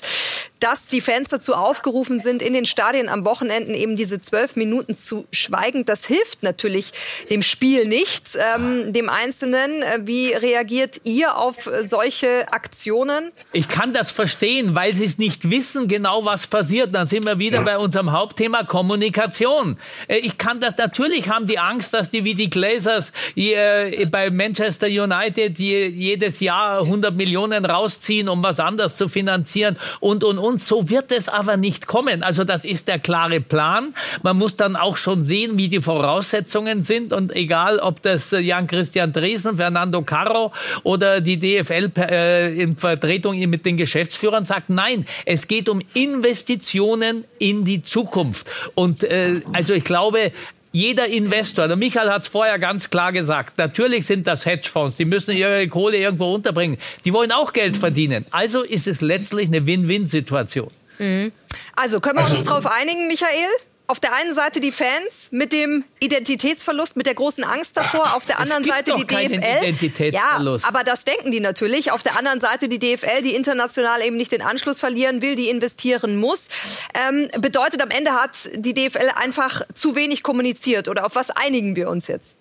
dass 0.61 0.87
die 0.87 1.01
Fans 1.01 1.27
dazu 1.27 1.53
aufgerufen 1.53 2.21
sind, 2.21 2.41
in 2.41 2.53
den 2.53 2.65
Stadien 2.65 3.09
am 3.09 3.25
Wochenenden 3.25 3.75
eben 3.75 3.97
diese 3.97 4.21
zwölf 4.21 4.55
Minuten 4.55 4.95
zu 4.95 5.25
schweigen. 5.31 5.83
Das 5.83 6.05
hilft 6.05 6.43
natürlich 6.43 6.93
dem 7.29 7.41
Spiel 7.41 7.89
nicht, 7.89 8.37
ähm, 8.37 8.93
dem 8.93 9.09
Einzelnen 9.09 9.64
Ihnen. 9.65 9.81
Äh, 9.81 9.99
wie 10.03 10.33
reagiert 10.33 11.01
ihr 11.03 11.37
auf 11.37 11.67
äh, 11.67 11.87
solche 11.87 12.51
Aktionen? 12.51 13.31
Ich 13.51 13.67
kann 13.67 13.93
das 13.93 14.11
verstehen, 14.11 14.75
weil 14.75 14.93
Sie 14.93 15.05
es 15.05 15.17
nicht 15.17 15.49
wissen, 15.49 15.87
genau 15.87 16.25
was 16.25 16.47
passiert. 16.47 16.93
Dann 16.93 17.07
sind 17.07 17.25
wir 17.25 17.39
wieder 17.39 17.61
bei 17.61 17.77
unserem 17.77 18.11
Hauptthema 18.11 18.63
Kommunikation. 18.63 19.77
Äh, 20.07 20.17
ich 20.17 20.37
kann 20.37 20.59
das, 20.59 20.77
natürlich 20.77 21.29
haben 21.29 21.47
die 21.47 21.59
Angst, 21.59 21.93
dass 21.93 22.09
die 22.09 22.23
wie 22.23 22.33
die 22.33 22.49
Glazers 22.49 23.11
bei 23.35 24.29
Manchester 24.31 24.87
United 24.87 25.57
jedes 25.59 26.39
Jahr 26.39 26.81
100 26.81 27.15
Millionen 27.15 27.65
rausziehen, 27.65 28.29
um 28.29 28.43
was 28.43 28.59
anderes 28.59 28.95
zu 28.95 29.07
finanzieren 29.07 29.77
und, 29.99 30.23
und, 30.23 30.37
und. 30.37 30.61
So 30.61 30.89
wird 30.89 31.11
es 31.11 31.29
aber 31.29 31.57
nicht 31.57 31.87
kommen. 31.87 32.23
Also 32.23 32.43
das 32.43 32.65
ist 32.65 32.87
der 32.87 32.99
klare 32.99 33.41
Plan. 33.41 33.93
Man 34.23 34.37
muss 34.37 34.55
dann 34.55 34.75
auch 34.75 34.97
schon 34.97 35.25
sehen, 35.25 35.57
wie 35.57 35.69
die 35.69 35.79
Voraussetzungen 35.79 36.83
sind 36.83 37.11
und 37.11 37.35
egal, 37.35 37.79
ob 37.79 38.01
das 38.01 38.31
Jan 38.31 38.67
Christian 38.67 39.11
Dresen 39.11 39.54
Fernando 39.55 40.01
Carro 40.01 40.53
oder 40.83 41.21
die 41.21 41.37
DFL 41.37 41.91
äh, 41.97 42.61
in 42.61 42.75
Vertretung 42.75 43.37
mit 43.49 43.65
den 43.65 43.77
Geschäftsführern 43.77 44.45
sagt, 44.45 44.69
nein, 44.69 45.07
es 45.25 45.47
geht 45.47 45.69
um 45.69 45.81
Investitionen 45.93 47.25
in 47.39 47.65
die 47.65 47.83
Zukunft. 47.83 48.47
Und 48.75 49.03
äh, 49.03 49.41
also 49.53 49.73
ich 49.73 49.83
glaube, 49.83 50.31
jeder 50.75 51.07
Investor, 51.07 51.69
der 51.69 51.77
Michael 51.77 52.09
hat 52.09 52.23
es 52.23 52.27
vorher 52.27 52.59
ganz 52.59 52.89
klar 52.89 53.13
gesagt, 53.13 53.57
natürlich 53.57 54.05
sind 54.05 54.27
das 54.27 54.45
Hedgefonds, 54.45 54.97
die 54.97 55.05
müssen 55.05 55.31
ihre 55.31 55.69
Kohle 55.69 55.95
irgendwo 55.95 56.33
unterbringen. 56.33 56.77
Die 57.05 57.13
wollen 57.13 57.31
auch 57.31 57.53
Geld 57.53 57.77
verdienen. 57.77 58.25
Also 58.31 58.61
ist 58.61 58.85
es 58.85 58.99
letztlich 58.99 59.47
eine 59.47 59.65
Win-Win-Situation. 59.65 60.67
Mhm. 60.99 61.31
Also 61.77 62.01
können 62.01 62.17
wir 62.17 62.25
also, 62.25 62.35
uns 62.35 62.47
darauf 62.47 62.65
einigen, 62.65 63.07
Michael? 63.07 63.47
Auf 63.87 63.99
der 63.99 64.13
einen 64.13 64.33
Seite 64.33 64.59
die 64.59 64.71
Fans 64.71 65.29
mit 65.31 65.53
dem 65.53 65.83
Identitätsverlust, 65.99 66.95
mit 66.95 67.05
der 67.05 67.13
großen 67.13 67.43
Angst 67.43 67.77
davor, 67.77 68.15
auf 68.15 68.25
der 68.25 68.39
anderen 68.39 68.63
Seite 68.63 68.95
die 68.97 69.05
DFL. 69.05 70.11
Ja, 70.11 70.37
aber 70.63 70.83
das 70.83 71.03
denken 71.03 71.31
die 71.31 71.39
natürlich. 71.39 71.91
Auf 71.91 72.03
der 72.03 72.17
anderen 72.17 72.39
Seite 72.39 72.67
die 72.67 72.79
DFL, 72.79 73.21
die 73.21 73.35
international 73.35 74.01
eben 74.01 74.17
nicht 74.17 74.31
den 74.31 74.41
Anschluss 74.41 74.79
verlieren 74.79 75.21
will, 75.21 75.35
die 75.35 75.49
investieren 75.49 76.17
muss. 76.17 76.47
Ähm, 76.93 77.29
bedeutet 77.39 77.81
am 77.81 77.89
Ende 77.89 78.13
hat 78.13 78.49
die 78.55 78.73
DFL 78.73 79.11
einfach 79.15 79.61
zu 79.73 79.95
wenig 79.95 80.23
kommuniziert. 80.23 80.87
Oder 80.87 81.05
auf 81.05 81.15
was 81.15 81.29
einigen 81.29 81.75
wir 81.75 81.89
uns 81.89 82.07
jetzt? 82.07 82.37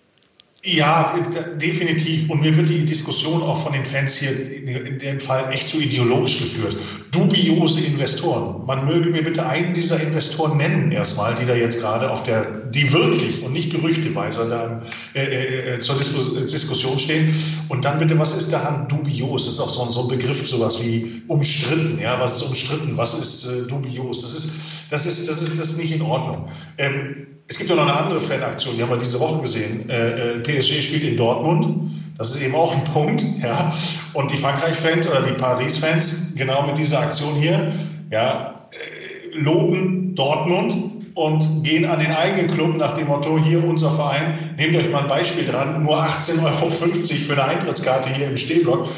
Ja, 0.66 1.14
definitiv. 1.60 2.30
Und 2.30 2.40
mir 2.40 2.56
wird 2.56 2.70
die 2.70 2.86
Diskussion 2.86 3.42
auch 3.42 3.58
von 3.58 3.74
den 3.74 3.84
Fans 3.84 4.16
hier 4.16 4.30
in 4.30 4.98
dem 4.98 5.20
Fall 5.20 5.52
echt 5.52 5.68
zu 5.68 5.78
ideologisch 5.78 6.38
geführt. 6.38 6.74
Dubiose 7.10 7.82
Investoren. 7.84 8.64
Man 8.64 8.86
möge 8.86 9.10
mir 9.10 9.22
bitte 9.22 9.46
einen 9.46 9.74
dieser 9.74 10.00
Investoren 10.00 10.56
nennen 10.56 10.90
erstmal, 10.90 11.34
die 11.34 11.44
da 11.44 11.54
jetzt 11.54 11.80
gerade 11.80 12.10
auf 12.10 12.22
der, 12.22 12.46
die 12.70 12.90
wirklich 12.94 13.42
und 13.42 13.52
nicht 13.52 13.72
gerüchteweise 13.72 14.48
da 14.48 14.80
äh, 15.14 15.24
äh, 15.26 15.74
äh 15.74 15.78
zur 15.80 15.96
Diskussion 15.96 16.98
stehen. 16.98 17.34
Und 17.68 17.84
dann 17.84 17.98
bitte, 17.98 18.18
was 18.18 18.34
ist 18.34 18.50
daran 18.50 18.88
dubios? 18.88 19.44
Das 19.44 19.54
ist 19.56 19.60
auch 19.60 19.68
so, 19.68 19.90
so 19.90 20.08
ein 20.08 20.08
Begriff, 20.08 20.48
sowas 20.48 20.82
wie 20.82 21.20
umstritten. 21.28 21.98
Ja, 22.00 22.18
was 22.18 22.36
ist 22.36 22.42
umstritten? 22.42 22.96
Was 22.96 23.12
ist 23.12 23.46
äh, 23.46 23.68
dubios? 23.68 24.22
Das 24.22 24.34
ist, 24.34 24.56
das 24.88 25.04
ist, 25.04 25.28
das 25.28 25.42
ist, 25.42 25.58
das 25.58 25.72
ist 25.72 25.78
nicht 25.78 25.94
in 25.94 26.00
Ordnung. 26.00 26.48
Ähm, 26.78 27.26
es 27.46 27.58
gibt 27.58 27.70
ja 27.70 27.76
noch 27.76 27.82
eine 27.82 27.96
andere 27.96 28.20
Fanaktion, 28.20 28.76
die 28.76 28.82
haben 28.82 28.90
wir 28.90 28.96
diese 28.96 29.20
Woche 29.20 29.42
gesehen. 29.42 29.88
Äh, 29.90 30.36
äh 30.36 30.38
PSG 30.40 30.82
spielt 30.82 31.04
in 31.04 31.16
Dortmund. 31.16 31.92
Das 32.16 32.34
ist 32.34 32.42
eben 32.42 32.54
auch 32.54 32.74
ein 32.74 32.84
Punkt. 32.92 33.24
Ja. 33.42 33.72
Und 34.12 34.30
die 34.30 34.36
Frankreich-Fans 34.36 35.08
oder 35.08 35.22
die 35.22 35.34
Paris-Fans, 35.34 36.34
genau 36.36 36.62
mit 36.66 36.78
dieser 36.78 37.00
Aktion 37.00 37.34
hier, 37.34 37.72
ja, 38.10 38.68
äh, 38.70 39.36
loben 39.36 40.14
Dortmund 40.14 40.74
und 41.14 41.62
gehen 41.62 41.84
an 41.84 42.00
den 42.00 42.12
eigenen 42.12 42.50
Club 42.50 42.76
nach 42.76 42.92
dem 42.92 43.08
Motto, 43.08 43.38
hier 43.38 43.62
unser 43.62 43.90
Verein, 43.90 44.54
nehmt 44.56 44.76
euch 44.76 44.90
mal 44.90 45.02
ein 45.02 45.08
Beispiel 45.08 45.44
dran, 45.44 45.82
nur 45.82 45.96
18,50 45.96 46.42
Euro 46.44 46.70
für 46.70 47.32
eine 47.34 47.44
Eintrittskarte 47.44 48.10
hier 48.10 48.28
im 48.28 48.36
Stehblock 48.36 48.88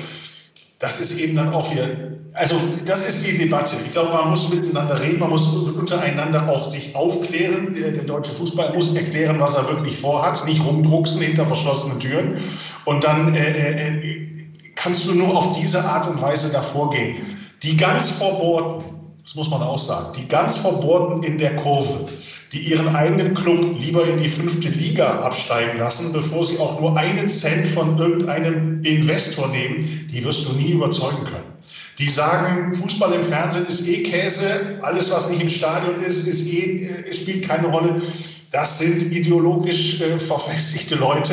das 0.79 1.01
ist 1.01 1.19
eben 1.21 1.37
dann 1.37 1.53
auch 1.53 1.71
wieder, 1.71 1.89
also 2.35 2.57
das 2.85 3.09
ist 3.09 3.27
die 3.27 3.37
Debatte. 3.37 3.77
Ich 3.85 3.93
glaube, 3.93 4.13
man 4.13 4.31
muss 4.31 4.51
miteinander 4.51 5.01
reden, 5.01 5.19
man 5.19 5.31
muss 5.31 5.47
untereinander 5.47 6.49
auch 6.49 6.69
sich 6.69 6.95
aufklären. 6.95 7.75
Der, 7.75 7.93
der, 7.93 8.05
deutsche 8.05 8.33
Fußball 8.33 8.75
muss 8.75 8.95
erklären, 8.95 9.41
was 9.41 9.57
er 9.57 9.69
wirklich 9.69 9.97
vorhat, 9.97 10.45
nicht 10.45 10.65
rumdrucksen 10.65 11.23
hinter 11.23 11.47
verschlossenen 11.47 11.99
Türen. 12.01 12.37
Und 12.85 13.05
dann 13.05 13.35
äh, 13.35 13.51
äh, 13.51 14.37
kannst 14.75 15.09
du 15.09 15.15
nur 15.15 15.37
auf 15.37 15.59
diese 15.59 15.83
Art 15.83 16.07
und 16.09 16.21
Weise 16.21 16.53
davor 16.53 16.91
gehen. 16.91 17.17
Die 17.63 17.77
ganz 17.77 18.11
verbohrten, 18.11 18.85
das 19.23 19.35
muss 19.35 19.49
man 19.51 19.63
auch 19.63 19.79
sagen, 19.79 20.13
die 20.17 20.29
ganz 20.29 20.59
verbohrten 20.59 21.23
in 21.23 21.39
der 21.39 21.57
Kurve, 21.57 22.05
die 22.53 22.59
ihren 22.59 22.95
eigenen 22.95 23.35
Club 23.35 23.77
lieber 23.81 24.07
in 24.07 24.19
die 24.19 24.29
fünfte 24.29 24.69
Liga 24.69 25.21
absteigen 25.21 25.79
lassen, 25.79 26.13
bevor 26.13 26.45
sie 26.45 26.59
auch 26.59 26.81
nur 26.81 26.97
einen 26.97 27.29
Cent 27.29 27.67
von 27.67 27.99
irgendeinem 27.99 28.83
Investor 28.83 29.49
nehmen, 29.49 30.07
die 30.13 30.25
wirst 30.25 30.49
du 30.49 30.53
nie 30.53 30.73
überzeugen 30.73 31.25
können. 31.25 31.57
Die 31.99 32.11
sagen, 32.11 32.75
Fußball 32.75 33.15
im 33.15 33.25
Fernsehen 33.25 33.67
ist 33.67 33.89
eh 33.89 34.03
Käse, 34.03 34.79
alles, 34.83 35.11
was 35.11 35.31
nicht 35.31 35.41
im 35.41 35.49
Stadion 35.49 36.03
ist, 36.05 36.29
ist 36.29 36.53
eh, 36.53 36.85
äh, 36.85 37.15
spielt 37.15 37.49
keine 37.49 37.69
Rolle. 37.69 38.03
Das 38.51 38.79
sind 38.79 39.13
ideologisch 39.13 40.01
äh, 40.03 40.19
verfestigte 40.19 40.95
Leute. 40.95 41.33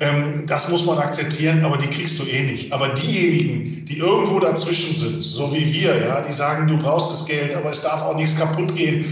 Ähm, 0.00 0.44
das 0.46 0.68
muss 0.68 0.84
man 0.84 0.98
akzeptieren, 0.98 1.64
aber 1.64 1.78
die 1.78 1.88
kriegst 1.88 2.18
du 2.18 2.24
eh 2.24 2.42
nicht. 2.42 2.72
Aber 2.72 2.90
diejenigen, 2.90 3.86
die 3.86 3.98
irgendwo 3.98 4.38
dazwischen 4.38 4.94
sind, 4.94 5.22
so 5.22 5.52
wie 5.54 5.72
wir, 5.72 5.96
ja, 5.98 6.20
die 6.20 6.32
sagen, 6.32 6.68
du 6.68 6.76
brauchst 6.76 7.10
das 7.10 7.26
Geld, 7.26 7.54
aber 7.54 7.70
es 7.70 7.80
darf 7.80 8.02
auch 8.02 8.16
nichts 8.16 8.36
kaputt 8.36 8.74
gehen, 8.74 9.04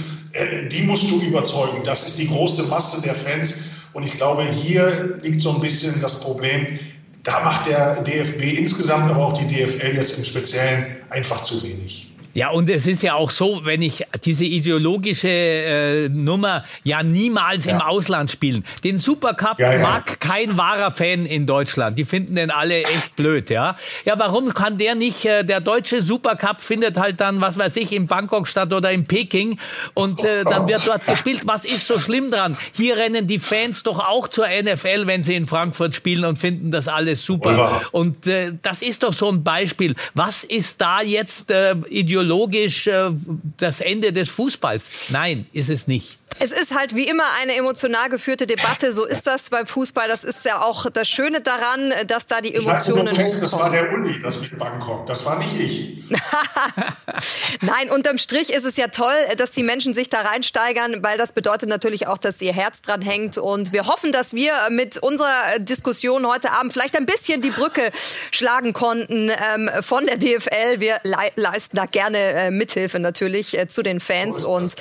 die 0.71 0.83
musst 0.83 1.11
du 1.11 1.21
überzeugen. 1.21 1.83
Das 1.85 2.07
ist 2.07 2.19
die 2.19 2.29
große 2.29 2.65
Masse 2.65 3.03
der 3.03 3.15
Fans. 3.15 3.65
Und 3.93 4.05
ich 4.05 4.13
glaube, 4.13 4.45
hier 4.45 5.19
liegt 5.23 5.43
so 5.43 5.55
ein 5.55 5.61
bisschen 5.61 6.01
das 6.01 6.21
Problem. 6.21 6.79
Da 7.23 7.41
macht 7.41 7.67
der 7.67 8.03
DFB 8.03 8.59
insgesamt, 8.59 9.11
aber 9.11 9.27
auch 9.27 9.33
die 9.33 9.47
DFL 9.47 9.95
jetzt 9.95 10.17
im 10.17 10.25
Speziellen 10.25 10.87
einfach 11.11 11.43
zu 11.43 11.63
wenig. 11.63 12.10
Ja, 12.33 12.51
und 12.51 12.71
es 12.71 12.87
ist 12.87 13.03
ja 13.03 13.15
auch 13.15 13.31
so, 13.31 13.65
wenn 13.65 13.83
ich 13.83 14.05
diese 14.25 14.45
ideologische 14.45 15.29
äh, 15.29 16.09
Nummer 16.09 16.65
ja 16.85 17.03
niemals 17.03 17.65
ja. 17.65 17.75
im 17.75 17.81
Ausland 17.81 18.31
spielen. 18.31 18.65
Den 18.85 18.99
Supercup 18.99 19.59
ja, 19.59 19.73
ja. 19.73 19.81
mag 19.81 20.21
kein 20.21 20.57
wahrer 20.57 20.93
Fan 20.93 21.27
in 21.27 21.47
Deutschland. 21.47 21.99
Die 21.99 22.05
finden 22.05 22.37
den 22.37 22.53
alle 22.53 22.85
echt 22.85 23.17
blöd, 23.17 23.51
ja. 23.51 23.77
Ja, 24.05 24.17
warum 24.19 24.55
kann 24.55 24.79
der 24.79 24.95
nicht, 24.95 25.25
äh, 25.25 25.45
der 25.45 25.61
deutsche 25.61 26.03
Supercup 26.03 26.61
findet 26.61 26.99
halt 26.99 27.21
dann, 27.21 27.41
was 27.41 27.59
weiß 27.59 27.75
ich, 27.77 27.93
in 27.93 28.07
Bangkok 28.07 28.47
statt 28.47 28.73
oder 28.73 28.93
in 28.93 29.07
Peking 29.07 29.59
und 29.95 30.25
äh, 30.25 30.45
dann 30.45 30.69
wird 30.69 30.87
dort 30.87 31.07
gespielt. 31.07 31.41
Was 31.47 31.65
ist 31.65 31.89
so 31.89 31.99
schlimm 31.99 32.31
dran? 32.31 32.57
Hier 32.73 32.97
rennen 32.97 33.27
die 33.27 33.41
Fans 33.41 33.83
doch 33.83 33.99
auch 33.99 34.29
zur 34.29 34.47
NFL, 34.47 35.07
wenn 35.07 35.25
sie 35.25 35.35
in 35.35 35.47
Frankfurt 35.47 35.97
spielen 35.97 36.25
und 36.25 36.37
finden 36.37 36.71
das 36.71 36.87
alles 36.87 37.25
super. 37.25 37.83
Und 37.91 38.29
äh, 38.29 38.53
das 38.63 38.83
ist 38.83 39.03
doch 39.03 39.13
so 39.13 39.29
ein 39.29 39.43
Beispiel. 39.43 39.97
Was 40.15 40.45
ist 40.45 40.81
da 40.81 41.03
jetzt 41.03 41.51
äh, 41.51 41.75
ideologisch? 41.89 42.20
Ideologisch 42.21 42.87
äh, 42.87 43.11
das 43.57 43.81
Ende 43.81 44.13
des 44.13 44.29
Fußballs. 44.31 45.11
Nein, 45.11 45.47
ist 45.53 45.71
es 45.71 45.87
nicht. 45.87 46.19
Es 46.43 46.53
ist 46.53 46.75
halt 46.75 46.97
wie 46.97 47.07
immer 47.07 47.25
eine 47.39 47.55
emotional 47.55 48.09
geführte 48.09 48.47
Debatte. 48.47 48.95
So 48.95 49.05
ist 49.05 49.27
das 49.27 49.51
beim 49.51 49.67
Fußball. 49.67 50.09
Das 50.09 50.25
ist 50.25 50.43
ja 50.47 50.63
auch 50.63 50.89
das 50.91 51.07
Schöne 51.07 51.43
daran, 51.43 51.93
dass 52.07 52.27
da 52.27 52.41
die 52.41 52.55
Emotionen. 52.55 53.09
Ich 53.09 53.19
fest, 53.19 53.43
das 53.43 53.59
war 53.59 53.71
der 53.71 53.93
Uni, 53.93 54.19
das 54.23 54.41
mit 54.41 54.59
Bangkok. 54.59 55.05
Das 55.05 55.27
war 55.27 55.39
nicht 55.39 55.61
ich. 55.61 55.99
Nein, 57.61 57.91
unterm 57.91 58.17
Strich 58.17 58.51
ist 58.51 58.65
es 58.65 58.79
ja 58.79 58.89
toll, 58.89 59.15
dass 59.37 59.53
die 59.53 59.63
Menschen 59.63 59.93
sich 59.93 60.09
da 60.09 60.23
reinsteigern, 60.23 61.03
weil 61.03 61.19
das 61.19 61.33
bedeutet 61.33 61.69
natürlich 61.69 62.07
auch, 62.07 62.17
dass 62.17 62.41
ihr 62.41 62.55
Herz 62.55 62.81
dran 62.81 63.03
hängt. 63.03 63.37
Und 63.37 63.75
wir 63.75 63.87
hoffen, 63.87 64.11
dass 64.11 64.33
wir 64.33 64.55
mit 64.71 64.97
unserer 64.97 65.59
Diskussion 65.59 66.27
heute 66.27 66.53
Abend 66.53 66.73
vielleicht 66.73 66.97
ein 66.97 67.05
bisschen 67.05 67.43
die 67.43 67.51
Brücke 67.51 67.91
schlagen 68.31 68.73
konnten 68.73 69.31
ähm, 69.31 69.71
von 69.83 70.07
der 70.07 70.17
DFL. 70.17 70.81
Wir 70.81 71.01
le 71.03 71.33
leisten 71.37 71.77
da 71.77 71.85
gerne 71.85 72.17
äh, 72.17 72.51
Mithilfe 72.51 72.99
natürlich 72.99 73.59
äh, 73.59 73.69
zu 73.69 73.83
den 73.83 74.01
Fans. 74.01 74.47
Und, 74.47 74.75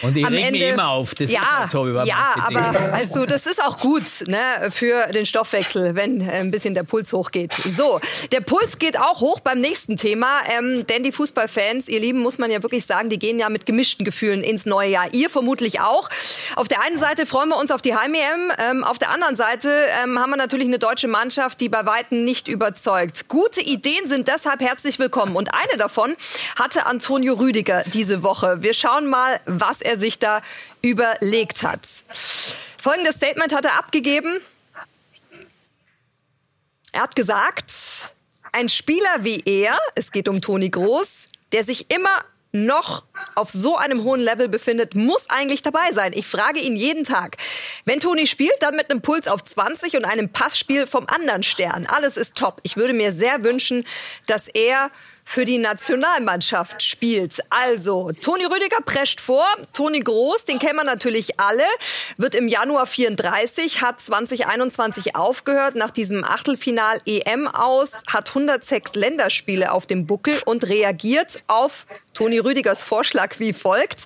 und 0.00 0.16
ich 0.16 0.24
am 0.24 0.32
Ende, 0.32 0.68
immer 0.68 0.88
auf 0.88 1.01
auf. 1.02 1.14
Das 1.14 1.30
ja, 1.30 2.04
ja 2.04 2.34
aber 2.36 2.92
weißt 2.92 3.16
du, 3.16 3.26
das 3.26 3.46
ist 3.46 3.62
auch 3.62 3.78
gut 3.78 4.04
ne, 4.26 4.70
für 4.70 5.08
den 5.12 5.26
Stoffwechsel, 5.26 5.94
wenn 5.94 6.20
äh, 6.20 6.32
ein 6.32 6.50
bisschen 6.50 6.74
der 6.74 6.84
Puls 6.84 7.12
hochgeht. 7.12 7.52
So, 7.64 8.00
der 8.32 8.40
Puls 8.40 8.78
geht 8.78 8.98
auch 8.98 9.20
hoch 9.20 9.40
beim 9.40 9.60
nächsten 9.60 9.96
Thema, 9.96 10.40
ähm, 10.48 10.86
denn 10.86 11.02
die 11.02 11.12
Fußballfans, 11.12 11.88
ihr 11.88 12.00
Lieben, 12.00 12.20
muss 12.20 12.38
man 12.38 12.50
ja 12.50 12.62
wirklich 12.62 12.86
sagen, 12.86 13.08
die 13.08 13.18
gehen 13.18 13.38
ja 13.38 13.48
mit 13.48 13.66
gemischten 13.66 14.04
Gefühlen 14.04 14.42
ins 14.42 14.66
neue 14.66 14.90
Jahr. 14.90 15.12
Ihr 15.12 15.30
vermutlich 15.30 15.80
auch. 15.80 16.08
Auf 16.56 16.68
der 16.68 16.82
einen 16.82 16.98
Seite 16.98 17.26
freuen 17.26 17.48
wir 17.48 17.58
uns 17.58 17.70
auf 17.70 17.82
die 17.82 17.94
Heim-EM, 17.94 18.52
ähm, 18.58 18.84
auf 18.84 18.98
der 18.98 19.10
anderen 19.10 19.36
Seite 19.36 19.70
ähm, 20.02 20.18
haben 20.18 20.30
wir 20.30 20.36
natürlich 20.36 20.66
eine 20.66 20.78
deutsche 20.78 21.08
Mannschaft, 21.08 21.60
die 21.60 21.68
bei 21.68 21.86
Weitem 21.86 22.24
nicht 22.24 22.48
überzeugt. 22.48 23.28
Gute 23.28 23.60
Ideen 23.60 24.06
sind 24.06 24.28
deshalb 24.28 24.60
herzlich 24.60 24.98
willkommen 24.98 25.36
und 25.36 25.54
eine 25.54 25.78
davon 25.78 26.14
hatte 26.58 26.86
Antonio 26.86 27.34
Rüdiger 27.34 27.84
diese 27.92 28.22
Woche. 28.22 28.58
Wir 28.60 28.74
schauen 28.74 29.06
mal, 29.06 29.40
was 29.46 29.80
er 29.80 29.96
sich 29.96 30.18
da 30.18 30.42
überlegt 30.82 31.62
hat. 31.62 31.80
Folgendes 32.76 33.16
Statement 33.16 33.54
hat 33.54 33.64
er 33.64 33.78
abgegeben. 33.78 34.40
Er 36.92 37.02
hat 37.02 37.16
gesagt, 37.16 37.72
ein 38.52 38.68
Spieler 38.68 39.18
wie 39.20 39.42
er, 39.46 39.78
es 39.94 40.12
geht 40.12 40.28
um 40.28 40.40
Toni 40.40 40.68
Groß, 40.68 41.28
der 41.52 41.64
sich 41.64 41.90
immer 41.90 42.24
noch 42.52 43.04
auf 43.34 43.48
so 43.48 43.78
einem 43.78 44.04
hohen 44.04 44.20
Level 44.20 44.48
befindet, 44.48 44.94
muss 44.94 45.30
eigentlich 45.30 45.62
dabei 45.62 45.92
sein. 45.92 46.12
Ich 46.14 46.26
frage 46.26 46.60
ihn 46.60 46.76
jeden 46.76 47.04
Tag. 47.04 47.38
Wenn 47.86 47.98
Toni 47.98 48.26
spielt, 48.26 48.54
dann 48.60 48.76
mit 48.76 48.90
einem 48.90 49.00
Puls 49.00 49.26
auf 49.26 49.42
20 49.42 49.96
und 49.96 50.04
einem 50.04 50.28
Passspiel 50.28 50.86
vom 50.86 51.06
anderen 51.08 51.42
Stern. 51.42 51.86
Alles 51.86 52.18
ist 52.18 52.34
top. 52.34 52.60
Ich 52.62 52.76
würde 52.76 52.92
mir 52.92 53.12
sehr 53.12 53.42
wünschen, 53.42 53.84
dass 54.26 54.48
er 54.48 54.90
für 55.24 55.44
die 55.44 55.58
Nationalmannschaft 55.58 56.82
spielt. 56.82 57.40
Also, 57.50 58.12
Toni 58.20 58.44
Rüdiger 58.44 58.80
prescht 58.84 59.20
vor. 59.20 59.46
Toni 59.72 60.00
Groß, 60.00 60.44
den 60.44 60.58
kennen 60.58 60.76
wir 60.76 60.84
natürlich 60.84 61.38
alle, 61.40 61.64
wird 62.16 62.34
im 62.34 62.48
Januar 62.48 62.86
34, 62.86 63.82
hat 63.82 64.00
2021 64.00 65.16
aufgehört 65.16 65.74
nach 65.74 65.90
diesem 65.90 66.24
Achtelfinal 66.24 66.98
EM 67.06 67.46
aus, 67.48 68.02
hat 68.12 68.28
106 68.28 68.94
Länderspiele 68.94 69.72
auf 69.72 69.86
dem 69.86 70.06
Buckel 70.06 70.40
und 70.44 70.64
reagiert 70.64 71.42
auf 71.46 71.86
Toni 72.14 72.38
Rüdigers 72.38 72.82
Vorschlag 72.82 73.38
wie 73.38 73.52
folgt. 73.52 74.04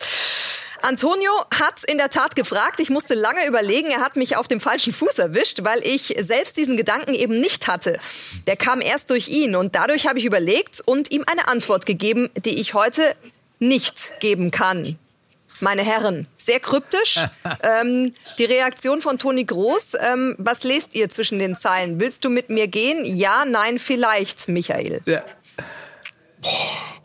Antonio 0.87 1.33
hat 1.53 1.83
in 1.85 1.99
der 1.99 2.11
Tat 2.11 2.37
gefragt. 2.37 2.79
Ich 2.79 2.91
musste 2.91 3.15
lange 3.15 3.45
überlegen. 3.47 3.89
Er 3.89 4.01
hat 4.01 4.15
mich 4.15 4.37
auf 4.37 4.47
dem 4.47 4.61
falschen 4.61 4.93
Fuß 4.93 5.19
erwischt, 5.19 5.65
weil 5.65 5.85
ich 5.85 6.15
selbst 6.21 6.57
diesen 6.57 6.77
Gedanken 6.77 7.13
eben 7.13 7.41
nicht 7.41 7.67
hatte. 7.67 7.99
Der 8.47 8.57
kam 8.57 8.81
erst 8.81 9.11
durch 9.11 9.27
ihn 9.27 9.57
und 9.57 9.75
dadurch 9.75 10.07
habe 10.07 10.21
ich 10.21 10.25
überlegt 10.25 10.81
und 10.85 11.11
ihm 11.11 11.25
eine 11.27 11.49
Antwort 11.49 11.87
gegeben, 11.87 12.31
die 12.37 12.61
ich 12.61 12.75
heute 12.75 13.17
nicht 13.59 14.13
geben 14.21 14.53
kann. 14.53 14.97
Meine 15.61 15.83
Herren, 15.83 16.29
sehr 16.37 16.61
kryptisch. 16.61 17.19
ähm, 17.65 18.13
die 18.39 18.45
Reaktion 18.45 19.03
von 19.03 19.19
Toni 19.19 19.45
Groß. 19.45 19.95
Ähm, 19.99 20.37
was 20.39 20.63
lest 20.63 20.95
ihr 20.95 21.11
zwischen 21.11 21.41
den 21.41 21.57
Zeilen? 21.57 21.99
Willst 21.99 22.25
du 22.25 22.31
mit 22.31 22.49
mir 22.49 22.69
gehen? 22.69 23.05
Ja, 23.05 23.45
nein, 23.45 23.81
vielleicht, 23.81 24.49
Michael. 24.49 25.01
Ja. 25.07 25.25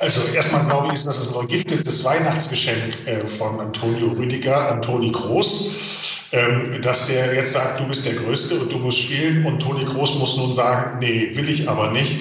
Also 0.02 0.34
erstmal 0.34 0.66
glaube 0.66 0.88
ich, 0.88 0.94
ist 0.94 1.06
das 1.06 1.28
ein 1.28 1.34
vergiftetes 1.34 2.04
Weihnachtsgeschenk 2.04 3.06
äh, 3.06 3.28
von 3.28 3.60
Antonio 3.60 4.08
Rüdiger 4.08 4.72
an 4.72 4.82
Toni 4.82 5.12
Groß, 5.12 6.28
ähm, 6.32 6.82
dass 6.82 7.06
der 7.06 7.36
jetzt 7.36 7.54
sagt, 7.54 7.80
du 7.80 7.88
bist 7.88 8.08
der 8.08 8.14
Größte 8.14 8.56
und 8.56 8.72
du 8.72 8.80
musst 8.80 8.98
spielen 8.98 9.46
und 9.46 9.60
Toni 9.60 9.86
Groß 9.86 10.16
muss 10.18 10.38
nun 10.38 10.56
sagen, 10.56 10.98
nee, 11.00 11.30
will 11.36 11.48
ich 11.48 11.70
aber 11.70 11.92
nicht. 11.92 12.16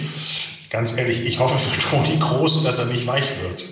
Ganz 0.69 0.99
ehrlich, 0.99 1.25
ich 1.25 1.39
hoffe 1.39 1.57
für 1.57 1.81
Toni 1.81 2.19
Groß, 2.19 2.63
dass 2.65 2.81
er 2.81 2.85
nicht 2.85 3.07
weich 3.07 3.25
wird. 3.43 3.65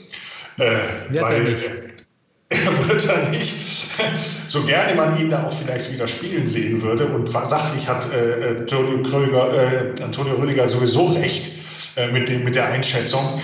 Äh, 0.57 1.13
wird 1.13 1.25
weil, 1.25 1.47
er 1.47 1.51
nicht. 1.51 1.63
Er 2.51 2.89
wird 2.89 3.07
er 3.07 3.29
nicht. 3.29 3.55
So 4.49 4.63
gerne 4.63 4.95
man 4.95 5.21
ihn 5.21 5.29
da 5.29 5.47
auch 5.47 5.53
vielleicht 5.53 5.93
wieder 5.93 6.09
spielen 6.09 6.47
sehen 6.47 6.81
würde. 6.81 7.05
Und 7.09 7.29
sachlich 7.29 7.87
hat 7.87 8.11
äh, 8.11 8.61
Antonio, 8.61 9.03
Kröger, 9.03 9.53
äh, 9.53 10.03
Antonio 10.03 10.37
Rüdiger 10.37 10.67
sowieso 10.67 11.09
recht 11.09 11.51
äh, 11.97 12.11
mit, 12.11 12.31
dem, 12.31 12.45
mit 12.45 12.55
der 12.55 12.65
Einschätzung. 12.69 13.39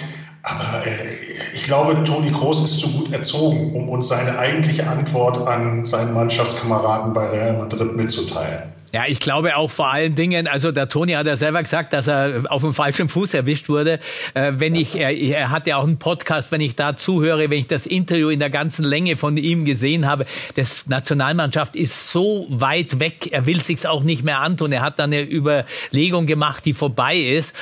Aber 0.45 0.87
äh, 0.87 1.09
ich 1.55 1.65
glaube, 1.65 2.05
Toni 2.05 2.31
Kroos 2.31 2.63
ist 2.63 2.79
zu 2.79 2.91
gut 2.93 3.13
erzogen, 3.13 3.75
um 3.75 3.89
uns 3.89 4.09
seine 4.09 4.39
eigentliche 4.39 4.87
Antwort 4.87 5.39
an 5.39 5.87
seinen 5.87 6.13
Mannschaftskameraden 6.13 7.15
bei 7.15 7.27
Real 7.27 7.57
Madrid 7.57 7.97
mitzuteilen. 7.97 8.75
Ja, 8.95 9.07
ich 9.09 9.19
glaube 9.19 9.57
auch 9.57 9.73
vor 9.73 9.93
allen 9.93 10.15
Dingen, 10.15 10.47
also 10.47 10.71
der 10.71 10.89
Toni 10.89 11.15
hat 11.15 11.27
ja 11.27 11.35
selber 11.35 11.61
gesagt, 11.61 11.93
dass 11.93 12.07
er 12.07 12.45
auf 12.49 12.63
dem 12.63 12.73
falschen 12.73 13.09
Fuß 13.09 13.35
erwischt 13.35 13.69
wurde. 13.69 13.99
Äh, 14.35 14.53
wenn 14.59 14.77
ich, 14.77 14.95
er, 14.95 15.11
er 15.11 15.51
hat 15.51 15.67
ja 15.67 15.79
auch 15.79 15.83
einen 15.83 15.99
Podcast, 15.99 16.53
wenn 16.53 16.61
ich 16.61 16.77
da 16.77 16.97
zuhöre, 16.97 17.51
wenn 17.51 17.59
ich 17.59 17.67
das 17.67 17.87
Interview 17.87 18.29
in 18.29 18.39
der 18.39 18.51
ganzen 18.51 18.85
Länge 18.85 19.17
von 19.17 19.37
ihm 19.37 19.65
gesehen 19.65 20.07
habe, 20.07 20.27
das 20.55 20.87
Nationalmannschaft 20.87 21.75
ist 21.75 22.13
so 22.13 22.47
weit 22.49 23.01
weg, 23.01 23.31
er 23.33 23.47
will 23.47 23.61
sich's 23.61 23.85
auch 23.85 24.05
nicht 24.05 24.23
mehr 24.23 24.43
antun. 24.43 24.71
Er 24.71 24.83
hat 24.83 25.01
dann 25.01 25.13
eine 25.13 25.29
Überlegung 25.29 26.27
gemacht, 26.27 26.65
die 26.65 26.73
vorbei 26.73 27.17
ist. 27.17 27.57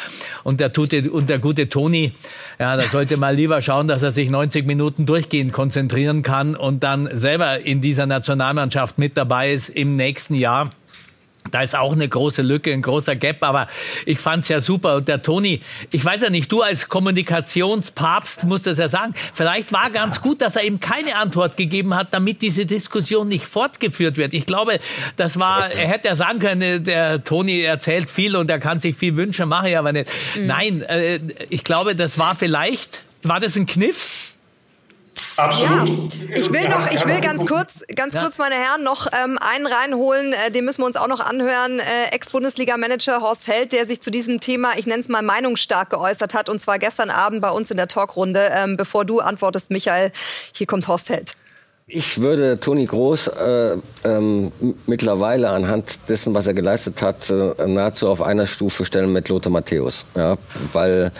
Und 0.45 0.61
der, 0.61 0.75
tute, 0.75 1.11
und 1.11 1.31
der 1.31 1.38
gute 1.38 1.71
Toni, 1.71 2.12
ja, 2.59 2.77
da 2.77 2.83
sollte 2.83 3.16
mal 3.16 3.35
lieber 3.35 3.62
schauen, 3.62 3.88
dass 3.88 4.03
er 4.03 4.12
sich 4.12 4.29
90 4.29 4.66
Minuten 4.66 5.07
durchgehend 5.07 5.55
konzentrieren 5.55 6.23
kann 6.23 6.57
und 6.57 6.83
dann 6.83 7.09
selber 7.11 7.64
in 7.64 7.81
dieser 7.81 8.05
Nationalmannschaft 8.05 8.99
mit 8.99 9.16
dabei 9.16 9.55
ist 9.55 9.71
im 9.71 9.97
nächsten 9.97 10.35
Jahr. 10.35 10.73
Da 11.53 11.61
ist 11.61 11.77
auch 11.77 11.93
eine 11.93 12.09
große 12.09 12.43
Lücke, 12.43 12.73
ein 12.73 12.83
großer 12.83 13.15
Gap, 13.15 13.43
aber 13.43 13.69
ich 14.07 14.19
fand's 14.19 14.49
ja 14.49 14.61
super. 14.61 14.97
Und 14.97 15.09
der 15.09 15.23
Toni, 15.23 15.61
ich 15.93 16.05
weiß 16.05 16.23
ja 16.23 16.31
nicht, 16.31 16.51
du 16.51 16.62
als 16.62 16.88
Kommunikationspapst 16.88 18.45
musst 18.45 18.67
es 18.67 18.79
ja 18.79 18.88
sagen, 18.88 19.15
vielleicht 19.33 19.73
war 19.73 19.91
ganz 19.91 20.21
gut, 20.21 20.41
dass 20.41 20.57
er 20.57 20.65
eben 20.65 20.81
keine 20.81 21.17
Antwort 21.17 21.57
gegeben 21.57 21.95
hat, 21.95 22.12
damit 22.12 22.43
diese 22.43 22.67
Diskussion 22.67 23.29
nicht 23.29 23.47
fortgeführt 23.47 24.17
wird. 24.17 24.35
Ich 24.35 24.47
glaube, 24.47 24.81
das 25.17 25.38
war, 25.38 25.71
er 25.71 25.88
hätte 25.88 26.09
ja 26.09 26.15
sagen 26.15 26.38
können, 26.38 26.85
der 26.85 27.23
Toni 27.23 27.61
erzählt 27.61 28.11
viel 28.11 28.35
und 28.35 28.51
er 28.51 28.59
kann 28.59 28.81
sich 28.81 28.97
viel 28.97 29.17
wünschen, 29.17 29.49
mache 29.49 29.71
ich 29.71 29.79
aber 29.79 29.93
nicht. 29.93 30.11
Mhm. 30.35 30.47
Nein, 30.47 30.83
äh, 30.83 31.21
ich 31.51 31.65
glaube, 31.65 31.95
das 31.95 32.19
war 32.19 32.35
vielleicht, 32.35 33.05
war 33.23 33.41
das 33.41 33.57
ein 33.57 33.67
Kniff? 33.67 34.32
Absolut. 35.37 35.89
Ja, 35.89 36.37
ich 36.37 36.53
will 36.53 36.69
noch, 36.69 36.91
ich 36.91 37.07
will 37.07 37.21
ganz 37.21 37.47
kurz, 37.47 37.85
ganz 37.95 38.15
kurz, 38.15 38.39
meine 38.39 38.55
Herren, 38.55 38.83
noch 38.83 39.07
ähm, 39.13 39.39
einen 39.39 39.67
reinholen. 39.67 40.33
Äh, 40.33 40.51
den 40.51 40.65
müssen 40.65 40.83
wir 40.83 40.87
uns 40.87 40.97
auch 40.97 41.09
noch 41.09 41.21
anhören. 41.21 41.79
Äh, 41.79 42.13
Ex-Bundesliga-Manager 42.13 43.21
Horst 43.21 43.49
Held, 43.49 43.73
der 43.73 43.87
sich 43.87 44.01
zu 44.01 44.11
diesem 44.11 44.41
Thema, 44.41 44.77
ich 44.77 44.87
nenne 44.87 45.01
es 45.01 45.09
mal 45.09 45.23
meinungsstark 45.23 45.91
geäußert 45.91 46.35
hat, 46.35 46.49
und 46.49 46.61
zwar 46.61 46.79
gestern 46.79 47.11
Abend 47.11 47.41
bei 47.41 47.51
uns 47.51 47.71
in 47.71 47.77
der 47.77 47.89
Talkrunde. 47.89 48.51
Ähm, 48.53 48.77
bevor 48.77 49.05
du 49.05 49.21
antwortest, 49.21 49.71
Michael, 49.71 50.13
hier 50.53 50.67
kommt 50.67 50.89
Horst 50.89 51.11
Held. 51.11 51.33
Ich 51.88 52.23
würde 52.23 52.61
Toni 52.61 52.87
Groß 52.87 53.27
äh, 53.27 53.77
ähm, 54.05 54.53
mittlerweile 54.87 55.51
anhand 55.51 55.99
dessen, 56.09 56.33
was 56.33 56.47
er 56.47 56.55
geleistet 56.55 57.03
hat, 57.03 57.29
äh, 57.29 57.66
nahezu 57.66 58.09
auf 58.09 58.23
einer 58.23 58.47
Stufe 58.47 58.85
stellen 58.85 59.12
mit 59.12 59.29
Lothar 59.29 59.51
Matthäus. 59.51 60.05
Ja, 60.14 60.38
weil 60.73 61.11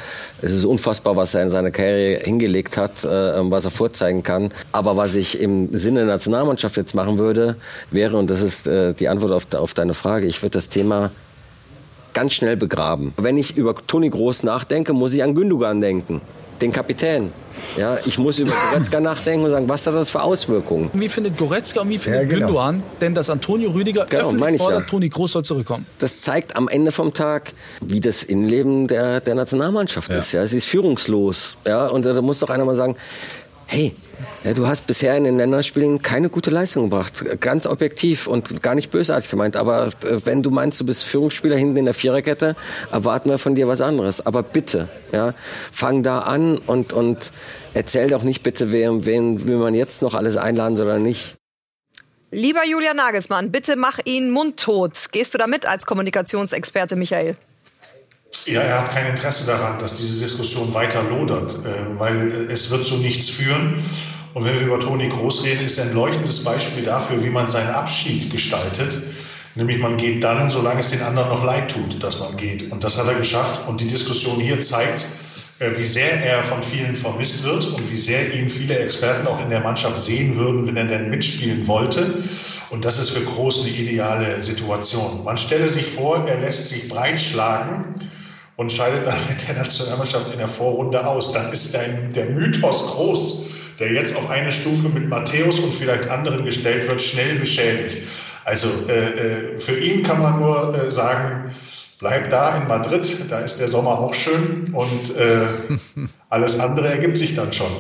es 0.41 0.53
ist 0.53 0.65
unfassbar, 0.65 1.17
was 1.17 1.35
er 1.35 1.43
in 1.43 1.51
seiner 1.51 1.73
Karriere 1.73 2.23
hingelegt 2.23 2.77
hat, 2.77 3.05
äh, 3.05 3.09
was 3.51 3.65
er 3.65 3.73
vorzeigen 3.73 4.23
kann. 4.23 4.53
Aber 4.71 4.97
was 4.97 5.17
ich 5.17 5.41
im 5.41 5.77
Sinne 5.77 6.01
der 6.01 6.09
Nationalmannschaft 6.09 6.77
jetzt 6.77 6.95
machen 6.95 7.19
würde, 7.19 7.57
wäre, 7.91 8.17
und 8.17 8.31
das 8.31 8.41
ist 8.41 8.69
äh, 8.69 8.95
die 8.95 9.09
Antwort 9.09 9.33
auf, 9.33 9.53
auf 9.55 9.75
deine 9.75 9.95
Frage, 9.95 10.29
ich 10.29 10.43
würde 10.43 10.53
das 10.53 10.69
Thema 10.69 11.11
ganz 12.15 12.35
schnell 12.35 12.57
begraben. 12.57 13.15
Wenn 13.17 13.37
ich 13.37 13.57
über 13.57 13.75
Toni 13.75 14.11
Groß 14.11 14.45
nachdenke, 14.45 14.93
muss 14.93 15.13
ich 15.13 15.25
an 15.25 15.35
Gündogan 15.35 15.81
denken 15.81 16.21
den 16.63 16.73
Kapitän. 16.73 17.33
Ja, 17.77 17.99
ich 18.05 18.19
muss 18.19 18.39
über 18.39 18.53
Goretzka 18.71 19.01
nachdenken 19.01 19.45
und 19.45 19.51
sagen, 19.51 19.69
was 19.69 19.87
hat 19.87 19.95
das 19.95 20.11
für 20.11 20.23
Auswirkungen? 20.23 20.91
Wie 20.95 21.09
findet 21.09 21.37
Goretzka 21.37 21.81
und 21.81 21.91
wie 21.91 21.99
findet 21.99 22.23
ja, 22.23 22.29
genau. 22.29 22.47
Gündogan 22.47 22.83
denn, 23.01 23.15
dass 23.15 23.29
Antonio 23.29 23.71
Rüdiger 23.71 24.07
genau, 24.07 24.31
öffentlich 24.31 24.61
fordert, 24.61 24.81
ja. 24.83 24.87
Toni 24.87 25.09
Groß 25.09 25.33
soll 25.33 25.45
zurückkommen? 25.45 25.87
Das 25.99 26.21
zeigt 26.23 26.57
am 26.57 26.69
Ende 26.69 26.93
vom 26.93 27.13
Tag, 27.13 27.53
wie 27.81 28.01
das 28.01 28.23
Innenleben 28.23 28.89
der, 28.89 29.21
der 29.21 29.35
Nationalmannschaft 29.35 30.11
ja. 30.11 30.19
ist. 30.19 30.33
Ja, 30.33 30.43
es 30.43 30.53
ist 30.53 30.67
führungslos. 30.67 31.57
Ja, 31.67 31.89
und 31.89 32.07
da 32.07 32.21
muss 32.23 32.39
doch 32.39 32.51
einer 32.51 32.65
mal 32.65 32.77
sagen, 32.77 32.97
hey, 33.67 33.95
ja, 34.45 34.55
du 34.55 34.67
hast 34.67 34.87
bisher 34.87 35.17
in 35.17 35.25
den 35.25 35.37
Länderspielen 35.37 36.03
keine 36.03 36.29
gute 36.29 36.51
Leistung 36.51 36.91
gebracht. 36.91 37.25
Ganz 37.41 37.67
objektiv 37.67 38.27
und 38.27 38.63
gar 38.63 38.75
nicht 38.75 38.91
bösartig 38.91 39.31
gemeint. 39.31 39.57
Aber 39.57 39.89
äh, 39.89 40.25
wenn 40.25 40.43
du 40.43 40.51
meinst, 40.51 40.81
du 40.81 40.87
bist 40.87 41.05
Führungsspieler 41.05 41.57
hinten 41.57 41.77
in 41.77 41.85
der 41.85 41.95
Viererkette, 41.95 42.57
erwarten 42.91 43.31
wir 43.31 43.39
von 43.39 43.55
dir 43.55 43.69
was 43.69 43.81
anderes. 43.81 44.25
Aber 44.25 44.43
bitte, 44.43 44.89
ja, 45.13 45.35
fang 45.73 46.03
da 46.03 46.21
an 46.21 46.59
und, 46.59 46.93
und 46.93 47.33
erzähl 47.75 48.09
doch 48.09 48.23
nicht 48.23 48.43
bitte, 48.43 48.73
wen, 48.73 49.05
wen 49.07 49.47
will 49.47 49.59
man 49.59 49.75
jetzt 49.75 50.03
noch 50.03 50.15
alles 50.15 50.37
einladen 50.37 50.81
oder 50.81 50.99
nicht. 50.99 51.37
Lieber 52.31 52.67
Julian 52.67 52.97
Nagelsmann, 52.97 53.53
bitte 53.53 53.77
mach 53.77 53.99
ihn 54.05 54.31
mundtot. 54.31 55.09
Gehst 55.13 55.35
du 55.35 55.39
da 55.39 55.47
mit 55.47 55.67
als 55.67 55.85
Kommunikationsexperte, 55.85 56.97
Michael? 56.97 57.37
Ja, 58.47 58.61
er 58.61 58.81
hat 58.81 58.91
kein 58.91 59.07
Interesse 59.07 59.47
daran, 59.47 59.79
dass 59.79 59.95
diese 59.95 60.21
Diskussion 60.21 60.75
weiter 60.75 61.03
lodert, 61.03 61.55
äh, 61.65 61.99
weil 61.99 62.49
es 62.51 62.71
wird 62.71 62.85
zu 62.85 62.97
nichts 62.97 63.29
führen. 63.29 63.83
Und 64.35 64.45
wenn 64.45 64.55
wir 64.55 64.67
über 64.67 64.81
Toni 64.81 65.09
Groß 65.09 65.45
reden, 65.45 65.65
ist 65.65 65.79
er 65.79 65.85
ein 65.85 65.95
leuchtendes 65.95 66.43
Beispiel 66.43 66.83
dafür, 66.83 67.23
wie 67.23 67.31
man 67.31 67.47
seinen 67.47 67.71
Abschied 67.71 68.31
gestaltet. 68.31 69.01
Nämlich 69.55 69.79
man 69.79 69.97
geht 69.97 70.25
dann, 70.25 70.51
solange 70.51 70.81
es 70.81 70.91
den 70.91 71.03
anderen 71.03 71.29
noch 71.29 71.45
leid 71.45 71.71
tut, 71.71 72.03
dass 72.03 72.19
man 72.19 72.37
geht. 72.37 72.73
Und 72.73 72.83
das 72.83 72.99
hat 72.99 73.07
er 73.07 73.15
geschafft. 73.15 73.69
Und 73.69 73.81
die 73.81 73.87
Diskussion 73.87 74.41
hier 74.41 74.59
zeigt, 74.59 75.07
äh, 75.61 75.71
wie 75.77 75.85
sehr 75.85 76.25
er 76.25 76.43
von 76.43 76.63
vielen 76.63 76.97
vermisst 76.97 77.45
wird 77.45 77.67
und 77.67 77.89
wie 77.93 77.97
sehr 77.97 78.35
ihn 78.35 78.49
viele 78.49 78.77
Experten 78.77 79.29
auch 79.29 79.41
in 79.41 79.51
der 79.51 79.61
Mannschaft 79.61 80.01
sehen 80.01 80.35
würden, 80.35 80.67
wenn 80.67 80.77
er 80.77 80.87
denn 80.87 81.11
mitspielen 81.11 81.69
wollte. 81.69 82.25
Und 82.71 82.85
das 82.85 82.99
ist 82.99 83.11
für 83.11 83.23
Groß 83.23 83.67
eine 83.67 83.77
ideale 83.77 84.41
Situation. 84.41 85.23
Man 85.23 85.37
stelle 85.37 85.69
sich 85.69 85.87
vor, 85.87 86.27
er 86.27 86.41
lässt 86.41 86.69
sich 86.69 86.89
breitschlagen 86.89 87.95
und 88.63 88.71
scheidet 88.71 89.07
dann 89.07 89.19
mit 89.29 89.47
der 89.47 89.57
Nationalmannschaft 89.57 90.31
in 90.33 90.39
der 90.39 90.47
Vorrunde 90.47 91.05
aus. 91.05 91.33
Dann 91.33 91.51
ist 91.51 91.75
der, 91.75 91.89
der 92.15 92.27
Mythos 92.27 92.93
groß, 92.93 93.47
der 93.81 93.93
jetzt 93.93 94.15
auf 94.17 94.31
eine 94.31 94.53
Stufe 94.53 94.89
mit 94.89 95.09
Matthäus 95.09 95.59
und 95.59 95.75
vielleicht 95.75 96.09
anderen 96.09 96.45
gestellt 96.45 96.87
wird, 96.87 97.03
schnell 97.03 97.41
beschädigt. 97.41 98.03
Also 98.45 98.69
äh, 98.89 99.55
äh 99.55 99.59
für 99.59 99.77
ihn 99.79 100.05
kann 100.05 100.23
man 100.23 100.39
nur 100.39 100.75
äh, 100.75 100.91
sagen, 100.93 101.51
bleib 102.03 102.31
da 102.31 102.57
in 102.57 102.67
Madrid, 102.67 103.31
da 103.31 103.39
ist 103.39 103.61
der 103.61 103.69
Sommer 103.69 104.01
auch 104.01 104.13
schön 104.13 104.75
und 104.75 105.17
äh, 105.17 105.47
alles 106.29 106.59
andere 106.59 106.89
ergibt 106.89 107.17
sich 107.17 107.37
dann 107.37 107.53
schon. 107.53 107.71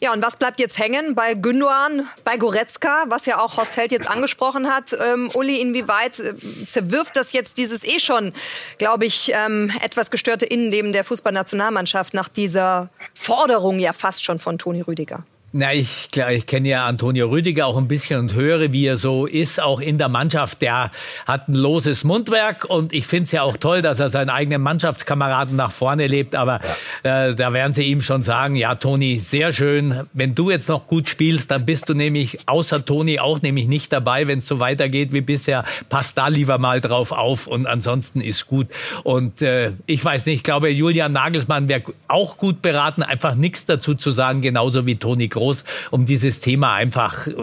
Ja, 0.00 0.12
und 0.12 0.20
was 0.20 0.36
bleibt 0.36 0.58
jetzt 0.58 0.80
hängen 0.80 1.14
bei 1.14 1.34
Gündogan, 1.34 2.08
bei 2.24 2.38
Goretzka, 2.38 3.04
was 3.06 3.24
ja 3.24 3.40
auch 3.40 3.56
Horst 3.56 3.76
Held 3.76 3.92
jetzt 3.92 4.10
angesprochen 4.10 4.68
hat? 4.68 4.96
Ähm, 5.00 5.30
Uli, 5.34 5.60
inwieweit 5.60 6.18
äh, 6.18 6.34
zerwirft 6.66 7.14
das 7.14 7.32
jetzt 7.32 7.56
dieses 7.56 7.84
eh 7.84 8.00
schon, 8.00 8.32
glaube 8.78 9.04
ich, 9.04 9.30
ähm, 9.32 9.70
etwas 9.80 10.10
gestörte 10.10 10.44
Innenleben 10.44 10.92
der 10.92 11.04
Fußballnationalmannschaft 11.04 12.14
nach 12.14 12.28
dieser 12.28 12.90
Forderung 13.14 13.78
ja 13.78 13.92
fast 13.92 14.24
schon 14.24 14.40
von 14.40 14.58
Toni 14.58 14.80
Rüdiger? 14.80 15.24
Na, 15.54 15.74
ich, 15.74 16.08
klar, 16.10 16.32
ich 16.32 16.46
kenne 16.46 16.66
ja 16.66 16.86
Antonio 16.86 17.28
Rüdiger 17.28 17.66
auch 17.66 17.76
ein 17.76 17.86
bisschen 17.86 18.18
und 18.18 18.32
höre, 18.32 18.72
wie 18.72 18.86
er 18.86 18.96
so 18.96 19.26
ist, 19.26 19.60
auch 19.60 19.80
in 19.80 19.98
der 19.98 20.08
Mannschaft. 20.08 20.62
Der 20.62 20.90
hat 21.26 21.46
ein 21.48 21.54
loses 21.54 22.04
Mundwerk 22.04 22.64
und 22.64 22.94
ich 22.94 23.06
finde 23.06 23.24
es 23.24 23.32
ja 23.32 23.42
auch 23.42 23.58
toll, 23.58 23.82
dass 23.82 24.00
er 24.00 24.08
seinen 24.08 24.30
eigenen 24.30 24.62
Mannschaftskameraden 24.62 25.54
nach 25.54 25.70
vorne 25.70 26.06
lebt. 26.06 26.36
Aber 26.36 26.60
ja. 27.04 27.26
äh, 27.26 27.34
da 27.34 27.52
werden 27.52 27.74
sie 27.74 27.82
ihm 27.82 28.00
schon 28.00 28.22
sagen, 28.22 28.56
ja, 28.56 28.76
Toni, 28.76 29.18
sehr 29.18 29.52
schön. 29.52 30.06
Wenn 30.14 30.34
du 30.34 30.50
jetzt 30.50 30.70
noch 30.70 30.86
gut 30.86 31.10
spielst, 31.10 31.50
dann 31.50 31.66
bist 31.66 31.90
du 31.90 31.92
nämlich 31.92 32.48
außer 32.48 32.82
Toni 32.86 33.20
auch 33.20 33.42
nämlich 33.42 33.68
nicht 33.68 33.92
dabei, 33.92 34.26
wenn 34.28 34.38
es 34.38 34.48
so 34.48 34.58
weitergeht 34.58 35.12
wie 35.12 35.20
bisher. 35.20 35.66
Pass 35.90 36.14
da 36.14 36.28
lieber 36.28 36.56
mal 36.56 36.80
drauf 36.80 37.12
auf 37.12 37.46
und 37.46 37.66
ansonsten 37.66 38.22
ist 38.22 38.46
gut. 38.46 38.68
Und 39.02 39.42
äh, 39.42 39.72
ich 39.84 40.02
weiß 40.02 40.24
nicht, 40.24 40.36
ich 40.36 40.44
glaube, 40.44 40.70
Julian 40.70 41.12
Nagelsmann 41.12 41.68
wäre 41.68 41.82
auch 42.08 42.38
gut 42.38 42.62
beraten, 42.62 43.02
einfach 43.02 43.34
nichts 43.34 43.66
dazu 43.66 43.94
zu 43.94 44.12
sagen, 44.12 44.40
genauso 44.40 44.86
wie 44.86 44.96
Toni 44.96 45.28
Groß 45.28 45.41
groß 45.42 45.64
um 45.90 46.06
dieses 46.06 46.40
Thema 46.40 46.74
einfach 46.74 47.26
äh, 47.26 47.34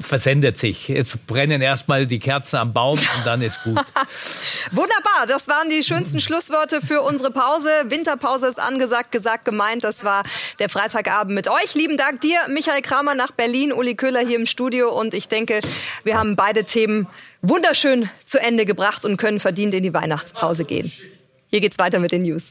versendet 0.00 0.58
sich. 0.58 0.88
Jetzt 0.88 1.26
brennen 1.26 1.60
erstmal 1.60 2.06
die 2.06 2.18
Kerzen 2.18 2.56
am 2.56 2.72
Baum 2.72 2.98
und 2.98 3.26
dann 3.26 3.42
ist 3.42 3.62
gut. 3.64 3.76
Wunderbar, 4.70 5.26
das 5.26 5.48
waren 5.48 5.68
die 5.68 5.82
schönsten 5.82 6.20
Schlussworte 6.20 6.80
für 6.80 7.02
unsere 7.02 7.30
Pause. 7.30 7.68
Winterpause 7.88 8.46
ist 8.46 8.58
angesagt, 8.58 9.12
gesagt, 9.12 9.44
gemeint. 9.44 9.84
Das 9.84 10.04
war 10.04 10.22
der 10.58 10.68
Freitagabend 10.68 11.34
mit 11.34 11.48
euch. 11.48 11.74
Lieben 11.74 11.96
Dank 11.96 12.20
dir, 12.20 12.38
Michael 12.48 12.82
Kramer 12.82 13.14
nach 13.14 13.32
Berlin, 13.32 13.72
Uli 13.72 13.94
Köhler 13.94 14.20
hier 14.20 14.38
im 14.38 14.46
Studio 14.46 14.90
und 14.98 15.14
ich 15.14 15.28
denke, 15.28 15.58
wir 16.04 16.18
haben 16.18 16.36
beide 16.36 16.64
Themen 16.64 17.06
wunderschön 17.42 18.08
zu 18.24 18.40
Ende 18.40 18.64
gebracht 18.64 19.04
und 19.04 19.16
können 19.16 19.40
verdient 19.40 19.74
in 19.74 19.82
die 19.82 19.92
Weihnachtspause 19.94 20.64
gehen. 20.64 20.90
Hier 21.50 21.60
geht's 21.60 21.78
weiter 21.78 21.98
mit 21.98 22.12
den 22.12 22.22
News. 22.22 22.48